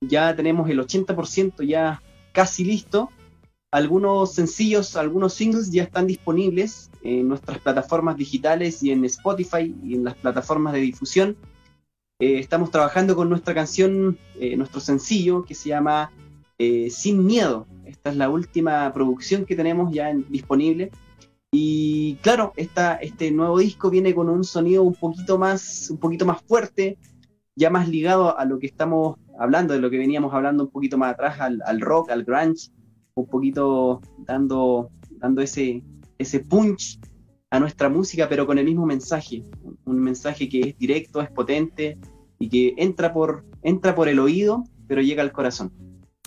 Ya 0.00 0.36
tenemos 0.36 0.70
el 0.70 0.78
80% 0.78 1.66
ya 1.66 2.00
casi 2.30 2.64
listo. 2.64 3.10
Algunos 3.72 4.32
sencillos, 4.32 4.94
algunos 4.94 5.34
singles 5.34 5.72
ya 5.72 5.82
están 5.82 6.06
disponibles 6.06 6.88
en 7.02 7.26
nuestras 7.26 7.58
plataformas 7.58 8.16
digitales 8.16 8.80
y 8.84 8.92
en 8.92 9.04
Spotify 9.06 9.74
y 9.82 9.96
en 9.96 10.04
las 10.04 10.14
plataformas 10.14 10.72
de 10.74 10.80
difusión. 10.80 11.36
Eh, 12.22 12.38
estamos 12.38 12.70
trabajando 12.70 13.16
con 13.16 13.28
nuestra 13.28 13.52
canción, 13.52 14.16
eh, 14.38 14.56
nuestro 14.56 14.78
sencillo 14.78 15.44
que 15.44 15.56
se 15.56 15.70
llama 15.70 16.12
eh, 16.56 16.88
Sin 16.88 17.26
Miedo. 17.26 17.66
Esta 17.84 18.10
es 18.10 18.16
la 18.16 18.30
última 18.30 18.92
producción 18.92 19.44
que 19.44 19.56
tenemos 19.56 19.92
ya 19.92 20.14
disponible. 20.28 20.92
Y 21.50 22.14
claro, 22.22 22.52
esta, 22.54 22.94
este 22.94 23.32
nuevo 23.32 23.58
disco 23.58 23.90
viene 23.90 24.14
con 24.14 24.28
un 24.28 24.44
sonido 24.44 24.84
un 24.84 24.94
poquito 24.94 25.36
más, 25.36 25.90
un 25.90 25.98
poquito 25.98 26.24
más 26.24 26.40
fuerte, 26.42 26.96
ya 27.56 27.70
más 27.70 27.88
ligado 27.88 28.38
a 28.38 28.44
lo 28.44 28.60
que 28.60 28.68
estamos 28.68 29.18
hablando, 29.36 29.74
de 29.74 29.80
lo 29.80 29.90
que 29.90 29.98
veníamos 29.98 30.32
hablando 30.32 30.62
un 30.62 30.70
poquito 30.70 30.96
más 30.96 31.14
atrás, 31.14 31.40
al, 31.40 31.60
al 31.66 31.80
rock, 31.80 32.12
al 32.12 32.22
grunge, 32.22 32.70
un 33.14 33.26
poquito 33.26 34.00
dando, 34.18 34.92
dando 35.10 35.42
ese, 35.42 35.82
ese 36.18 36.38
punch 36.38 37.00
a 37.50 37.58
nuestra 37.58 37.88
música, 37.88 38.28
pero 38.28 38.46
con 38.46 38.58
el 38.58 38.64
mismo 38.64 38.86
mensaje, 38.86 39.42
un 39.86 39.98
mensaje 39.98 40.48
que 40.48 40.60
es 40.60 40.78
directo, 40.78 41.20
es 41.20 41.28
potente 41.32 41.98
y 42.42 42.48
que 42.48 42.74
entra 42.76 43.12
por, 43.12 43.44
entra 43.62 43.94
por 43.94 44.08
el 44.08 44.18
oído, 44.18 44.64
pero 44.88 45.00
llega 45.00 45.22
al 45.22 45.30
corazón. 45.30 45.70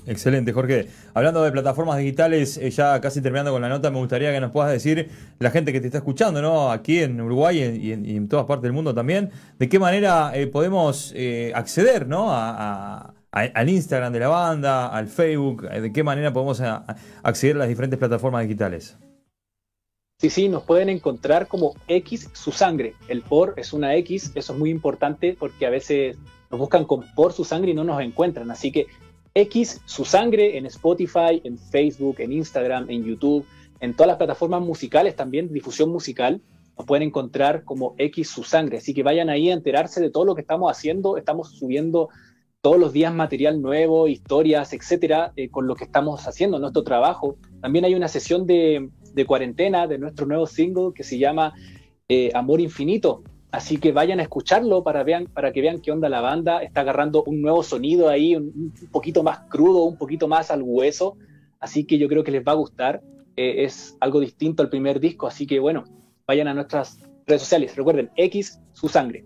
Excelente, 0.07 0.53
Jorge. 0.53 0.87
Hablando 1.13 1.43
de 1.43 1.51
plataformas 1.51 1.97
digitales, 1.97 2.57
eh, 2.57 2.69
ya 2.69 3.01
casi 3.01 3.21
terminando 3.21 3.51
con 3.51 3.61
la 3.61 3.67
nota, 3.67 3.91
me 3.91 3.97
gustaría 3.97 4.31
que 4.31 4.39
nos 4.39 4.51
puedas 4.51 4.71
decir, 4.71 5.09
la 5.39 5.51
gente 5.51 5.73
que 5.73 5.81
te 5.81 5.87
está 5.87 5.97
escuchando, 5.97 6.41
¿no? 6.41 6.71
Aquí 6.71 6.99
en 6.99 7.19
Uruguay 7.19 7.59
y 7.59 8.15
en, 8.15 8.29
todas 8.29 8.45
partes 8.45 8.63
del 8.63 8.71
mundo 8.71 8.93
también, 8.93 9.31
de 9.59 9.67
qué 9.67 9.77
manera 9.77 10.31
eh, 10.33 10.47
podemos 10.47 11.11
eh, 11.15 11.51
acceder, 11.53 12.07
¿no? 12.07 12.33
al 12.33 13.69
Instagram 13.69 14.13
de 14.13 14.19
la 14.19 14.29
banda, 14.29 14.87
al 14.87 15.07
Facebook, 15.09 15.69
de 15.69 15.91
qué 15.91 16.03
manera 16.03 16.31
podemos 16.31 16.61
acceder 16.61 17.57
a 17.57 17.59
las 17.59 17.67
diferentes 17.67 17.99
plataformas 17.99 18.43
digitales. 18.43 18.97
Sí, 20.17 20.29
sí, 20.29 20.47
nos 20.47 20.63
pueden 20.63 20.87
encontrar 20.87 21.47
como 21.47 21.75
X 21.87 22.29
su 22.31 22.53
sangre. 22.53 22.93
El 23.09 23.21
por 23.21 23.53
es 23.57 23.73
una 23.73 23.95
X, 23.97 24.31
eso 24.35 24.53
es 24.53 24.59
muy 24.59 24.69
importante 24.69 25.35
porque 25.37 25.65
a 25.65 25.69
veces 25.69 26.17
nos 26.49 26.59
buscan 26.59 26.85
con 26.85 27.03
por 27.15 27.33
su 27.33 27.43
sangre 27.43 27.71
y 27.71 27.73
no 27.73 27.83
nos 27.83 28.01
encuentran. 28.01 28.49
Así 28.49 28.71
que 28.71 28.87
X 29.33 29.81
su 29.83 30.05
sangre 30.05 30.57
en 30.57 30.65
Spotify, 30.67 31.41
en 31.43 31.57
Facebook, 31.57 32.15
en 32.19 32.31
Instagram, 32.31 32.89
en 32.89 33.03
YouTube, 33.03 33.45
en 33.81 33.93
todas 33.93 34.07
las 34.07 34.17
plataformas 34.17 34.61
musicales 34.61 35.17
también, 35.17 35.51
difusión 35.51 35.89
musical, 35.89 36.41
nos 36.77 36.87
pueden 36.87 37.09
encontrar 37.09 37.65
como 37.65 37.93
X 37.97 38.29
su 38.29 38.43
sangre. 38.43 38.77
Así 38.77 38.93
que 38.93 39.03
vayan 39.03 39.29
ahí 39.29 39.49
a 39.49 39.53
enterarse 39.53 39.99
de 39.99 40.09
todo 40.09 40.23
lo 40.23 40.33
que 40.33 40.41
estamos 40.41 40.71
haciendo. 40.71 41.17
Estamos 41.17 41.49
subiendo 41.57 42.07
todos 42.61 42.79
los 42.79 42.93
días 42.93 43.13
material 43.13 43.61
nuevo, 43.61 44.07
historias, 44.07 44.71
etcétera, 44.71 45.33
eh, 45.35 45.49
con 45.49 45.67
lo 45.67 45.75
que 45.75 45.83
estamos 45.83 46.25
haciendo, 46.25 46.57
nuestro 46.57 46.83
trabajo. 46.83 47.35
También 47.61 47.83
hay 47.83 47.95
una 47.95 48.07
sesión 48.07 48.47
de, 48.47 48.89
de 49.15 49.25
cuarentena 49.25 49.87
de 49.87 49.97
nuestro 49.97 50.25
nuevo 50.25 50.45
single 50.45 50.91
que 50.93 51.03
se 51.03 51.17
llama 51.17 51.53
eh, 52.07 52.29
Amor 52.35 52.59
Infinito. 52.59 53.23
Así 53.51 53.77
que 53.77 53.93
vayan 53.93 54.19
a 54.19 54.23
escucharlo 54.23 54.83
para, 54.83 55.03
vean, 55.03 55.27
para 55.27 55.53
que 55.53 55.61
vean 55.61 55.79
qué 55.79 55.91
onda 55.91 56.09
la 56.09 56.19
banda. 56.19 56.61
Está 56.61 56.81
agarrando 56.81 57.23
un 57.23 57.41
nuevo 57.41 57.63
sonido 57.63 58.09
ahí, 58.09 58.35
un, 58.35 58.73
poquito 58.91 59.23
más 59.23 59.39
crudo, 59.49 59.83
un 59.83 59.97
poquito 59.97 60.27
más 60.27 60.51
al 60.51 60.61
hueso. 60.61 61.15
Así 61.59 61.85
que 61.85 61.97
yo 61.97 62.09
creo 62.09 62.23
que 62.23 62.31
les 62.31 62.45
va 62.45 62.51
a 62.51 62.55
gustar. 62.55 63.01
Eh, 63.37 63.63
es 63.63 63.95
algo 64.01 64.19
distinto 64.19 64.61
al 64.61 64.69
primer 64.69 64.99
disco. 64.99 65.25
Así 65.25 65.47
que 65.47 65.59
bueno, 65.59 65.85
vayan 66.27 66.49
a 66.49 66.53
nuestras 66.53 66.99
redes 67.25 67.43
sociales. 67.43 67.75
Recuerden, 67.77 68.11
X, 68.17 68.59
su 68.73 68.89
sangre. 68.89 69.23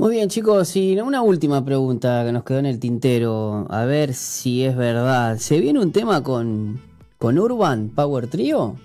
Muy 0.00 0.14
bien, 0.16 0.28
chicos, 0.28 0.74
y 0.76 0.98
una 0.98 1.22
última 1.22 1.64
pregunta 1.64 2.24
que 2.24 2.32
nos 2.32 2.42
quedó 2.42 2.58
en 2.58 2.66
el 2.66 2.80
tintero, 2.80 3.66
a 3.68 3.84
ver 3.84 4.14
si 4.14 4.64
es 4.64 4.74
verdad. 4.74 5.36
¿Se 5.36 5.60
viene 5.60 5.78
un 5.78 5.92
tema 5.92 6.22
con, 6.22 6.80
con 7.20 7.38
Urban 7.38 7.90
Power 7.90 8.28
Trio? 8.28 8.76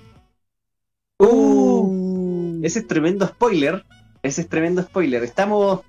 Uh, 1.20 2.60
ese 2.62 2.80
es 2.80 2.88
tremendo 2.88 3.26
spoiler. 3.26 3.86
Ese 4.22 4.42
es 4.42 4.50
tremendo 4.50 4.84
spoiler. 4.84 5.24
Estamos 5.24 5.80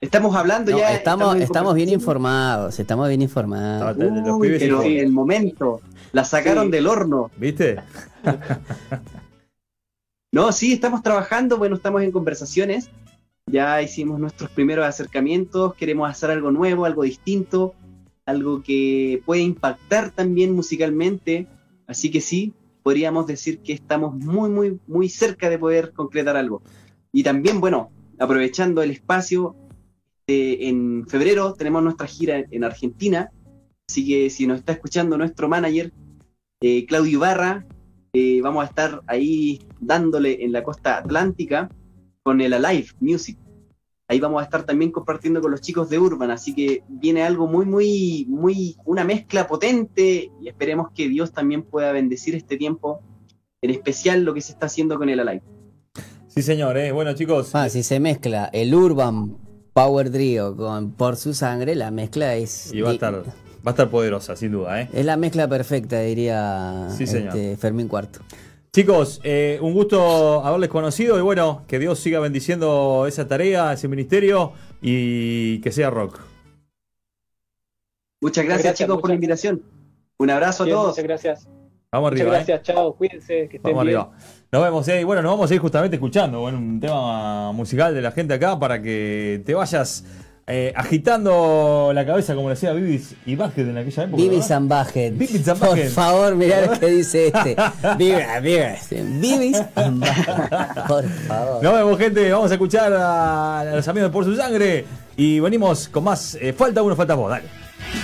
estamos 0.00 0.34
hablando 0.34 0.76
ya. 0.76 0.94
Estamos, 0.94 1.36
estamos, 1.36 1.74
bien 1.74 1.90
informados. 1.90 2.80
Estamos 2.80 3.08
bien 3.08 3.20
informados. 3.20 3.94
pero 3.94 4.82
en 4.82 4.98
el 4.98 5.12
momento 5.12 5.82
la 6.12 6.24
sacaron 6.24 6.70
del 6.70 6.86
horno. 6.86 7.30
¿Viste? 7.36 7.76
no, 10.32 10.52
sí, 10.52 10.72
estamos 10.72 11.02
trabajando. 11.02 11.58
Bueno, 11.58 11.76
estamos 11.76 12.02
en 12.02 12.10
conversaciones. 12.10 12.88
Ya 13.52 13.82
hicimos 13.82 14.18
nuestros 14.18 14.48
primeros 14.48 14.86
acercamientos. 14.86 15.74
Queremos 15.74 16.10
hacer 16.10 16.30
algo 16.30 16.50
nuevo, 16.50 16.86
algo 16.86 17.02
distinto, 17.02 17.74
algo 18.24 18.62
que 18.62 19.22
puede 19.26 19.42
impactar 19.42 20.10
también 20.10 20.54
musicalmente 20.54 21.46
Así 21.86 22.10
que 22.10 22.20
sí, 22.20 22.52
podríamos 22.82 23.26
decir 23.26 23.60
que 23.60 23.72
estamos 23.72 24.14
muy, 24.14 24.48
muy, 24.48 24.80
muy 24.86 25.08
cerca 25.08 25.50
de 25.50 25.58
poder 25.58 25.92
concretar 25.92 26.36
algo. 26.36 26.62
Y 27.12 27.22
también, 27.22 27.60
bueno, 27.60 27.90
aprovechando 28.18 28.82
el 28.82 28.90
espacio, 28.90 29.56
eh, 30.26 30.68
en 30.68 31.06
febrero 31.08 31.54
tenemos 31.54 31.82
nuestra 31.82 32.06
gira 32.06 32.44
en 32.50 32.64
Argentina, 32.64 33.30
así 33.88 34.06
que 34.06 34.30
si 34.30 34.46
nos 34.46 34.58
está 34.58 34.72
escuchando 34.72 35.16
nuestro 35.16 35.48
manager, 35.48 35.92
eh, 36.60 36.86
Claudio 36.86 37.20
Barra, 37.20 37.66
eh, 38.12 38.40
vamos 38.42 38.64
a 38.64 38.68
estar 38.68 39.02
ahí 39.06 39.60
dándole 39.78 40.44
en 40.44 40.52
la 40.52 40.62
costa 40.62 40.98
atlántica 40.98 41.68
con 42.22 42.40
el 42.40 42.54
Alive 42.54 42.88
Music. 43.00 43.38
Ahí 44.08 44.20
vamos 44.20 44.40
a 44.40 44.44
estar 44.44 44.62
también 44.62 44.92
compartiendo 44.92 45.40
con 45.40 45.50
los 45.50 45.60
chicos 45.60 45.90
de 45.90 45.98
Urban, 45.98 46.30
así 46.30 46.54
que 46.54 46.84
viene 46.88 47.24
algo 47.24 47.48
muy, 47.48 47.66
muy, 47.66 48.26
muy, 48.28 48.76
una 48.84 49.02
mezcla 49.04 49.48
potente 49.48 50.30
y 50.40 50.48
esperemos 50.48 50.90
que 50.94 51.08
Dios 51.08 51.32
también 51.32 51.62
pueda 51.62 51.90
bendecir 51.90 52.36
este 52.36 52.56
tiempo, 52.56 53.00
en 53.60 53.70
especial 53.70 54.22
lo 54.22 54.32
que 54.32 54.40
se 54.42 54.52
está 54.52 54.66
haciendo 54.66 54.96
con 54.96 55.08
el 55.08 55.18
Alive. 55.18 55.42
Sí, 56.28 56.42
señor, 56.42 56.76
¿eh? 56.76 56.92
bueno 56.92 57.14
chicos. 57.14 57.52
Ah, 57.54 57.68
si 57.68 57.82
se 57.82 57.98
mezcla 57.98 58.48
el 58.52 58.72
Urban 58.74 59.38
Power 59.72 60.10
Trio 60.10 60.56
con 60.56 60.92
Por 60.92 61.16
su 61.16 61.34
sangre, 61.34 61.74
la 61.74 61.90
mezcla 61.90 62.36
es... 62.36 62.72
Y 62.72 62.82
va 62.82 62.90
a 62.90 62.92
estar, 62.92 63.14
va 63.14 63.22
a 63.64 63.70
estar 63.70 63.90
poderosa, 63.90 64.36
sin 64.36 64.52
duda. 64.52 64.82
¿eh? 64.82 64.88
Es 64.92 65.04
la 65.04 65.16
mezcla 65.16 65.48
perfecta, 65.48 66.00
diría 66.00 66.88
este, 66.96 67.56
Fermín 67.56 67.88
Cuarto. 67.88 68.20
Chicos, 68.76 69.22
eh, 69.24 69.58
un 69.62 69.72
gusto 69.72 70.44
haberles 70.44 70.68
conocido 70.68 71.18
y 71.18 71.22
bueno, 71.22 71.64
que 71.66 71.78
Dios 71.78 71.98
siga 71.98 72.20
bendiciendo 72.20 73.06
esa 73.08 73.26
tarea, 73.26 73.72
ese 73.72 73.88
ministerio 73.88 74.52
y 74.82 75.62
que 75.62 75.72
sea 75.72 75.88
rock. 75.88 76.20
Muchas 78.20 78.44
gracias, 78.44 78.74
chicos 78.74 79.00
por 79.00 79.08
la 79.08 79.14
invitación. 79.14 79.62
Un 80.18 80.28
abrazo 80.28 80.64
a 80.64 80.66
todos. 80.66 80.88
Muchas 80.88 81.04
gracias. 81.04 81.48
Vamos 81.90 82.08
arriba. 82.12 82.26
Muchas 82.26 82.46
gracias, 82.46 82.62
chao, 82.66 82.94
cuídense, 82.94 83.48
que 83.48 83.56
estén 83.56 83.62
vamos 83.62 83.80
arriba. 83.80 84.10
Nos 84.52 84.62
vemos, 84.62 84.88
eh. 84.88 85.00
y 85.00 85.04
bueno, 85.04 85.22
nos 85.22 85.32
vamos 85.32 85.50
a 85.50 85.54
ir 85.54 85.60
justamente 85.62 85.96
escuchando 85.96 86.40
bueno, 86.40 86.58
un 86.58 86.78
tema 86.78 87.52
musical 87.52 87.94
de 87.94 88.02
la 88.02 88.10
gente 88.10 88.34
acá 88.34 88.58
para 88.58 88.82
que 88.82 89.42
te 89.46 89.54
vayas 89.54 90.04
eh, 90.48 90.72
agitando 90.76 91.90
la 91.92 92.06
cabeza 92.06 92.36
como 92.36 92.48
le 92.48 92.54
decía 92.54 92.72
Vivis 92.72 93.16
y 93.26 93.34
Bajet 93.34 93.66
en 93.66 93.78
aquella 93.78 94.04
época. 94.04 94.22
Vivis 94.22 94.50
and 94.52 94.68
Bajet. 94.68 95.14
Por 95.58 95.78
favor, 95.88 96.36
mirá 96.36 96.66
lo 96.66 96.78
que 96.78 96.86
dice 96.86 97.26
este. 97.28 97.56
Vivis, 97.98 98.88
Vivis 99.20 99.62
and 99.74 100.04
Por 100.86 101.04
favor. 101.04 101.62
Nos 101.62 101.74
vemos, 101.74 101.98
gente. 101.98 102.30
Vamos 102.30 102.50
a 102.52 102.54
escuchar 102.54 102.92
a 102.92 103.72
los 103.74 103.88
amigos 103.88 104.10
de 104.10 104.12
Por 104.12 104.24
Su 104.24 104.36
Sangre. 104.36 104.84
Y 105.16 105.40
venimos 105.40 105.88
con 105.88 106.04
más. 106.04 106.36
Eh, 106.40 106.52
falta 106.52 106.80
uno, 106.82 106.94
falta 106.94 107.14
vos. 107.14 107.30
Dale. 107.30 107.65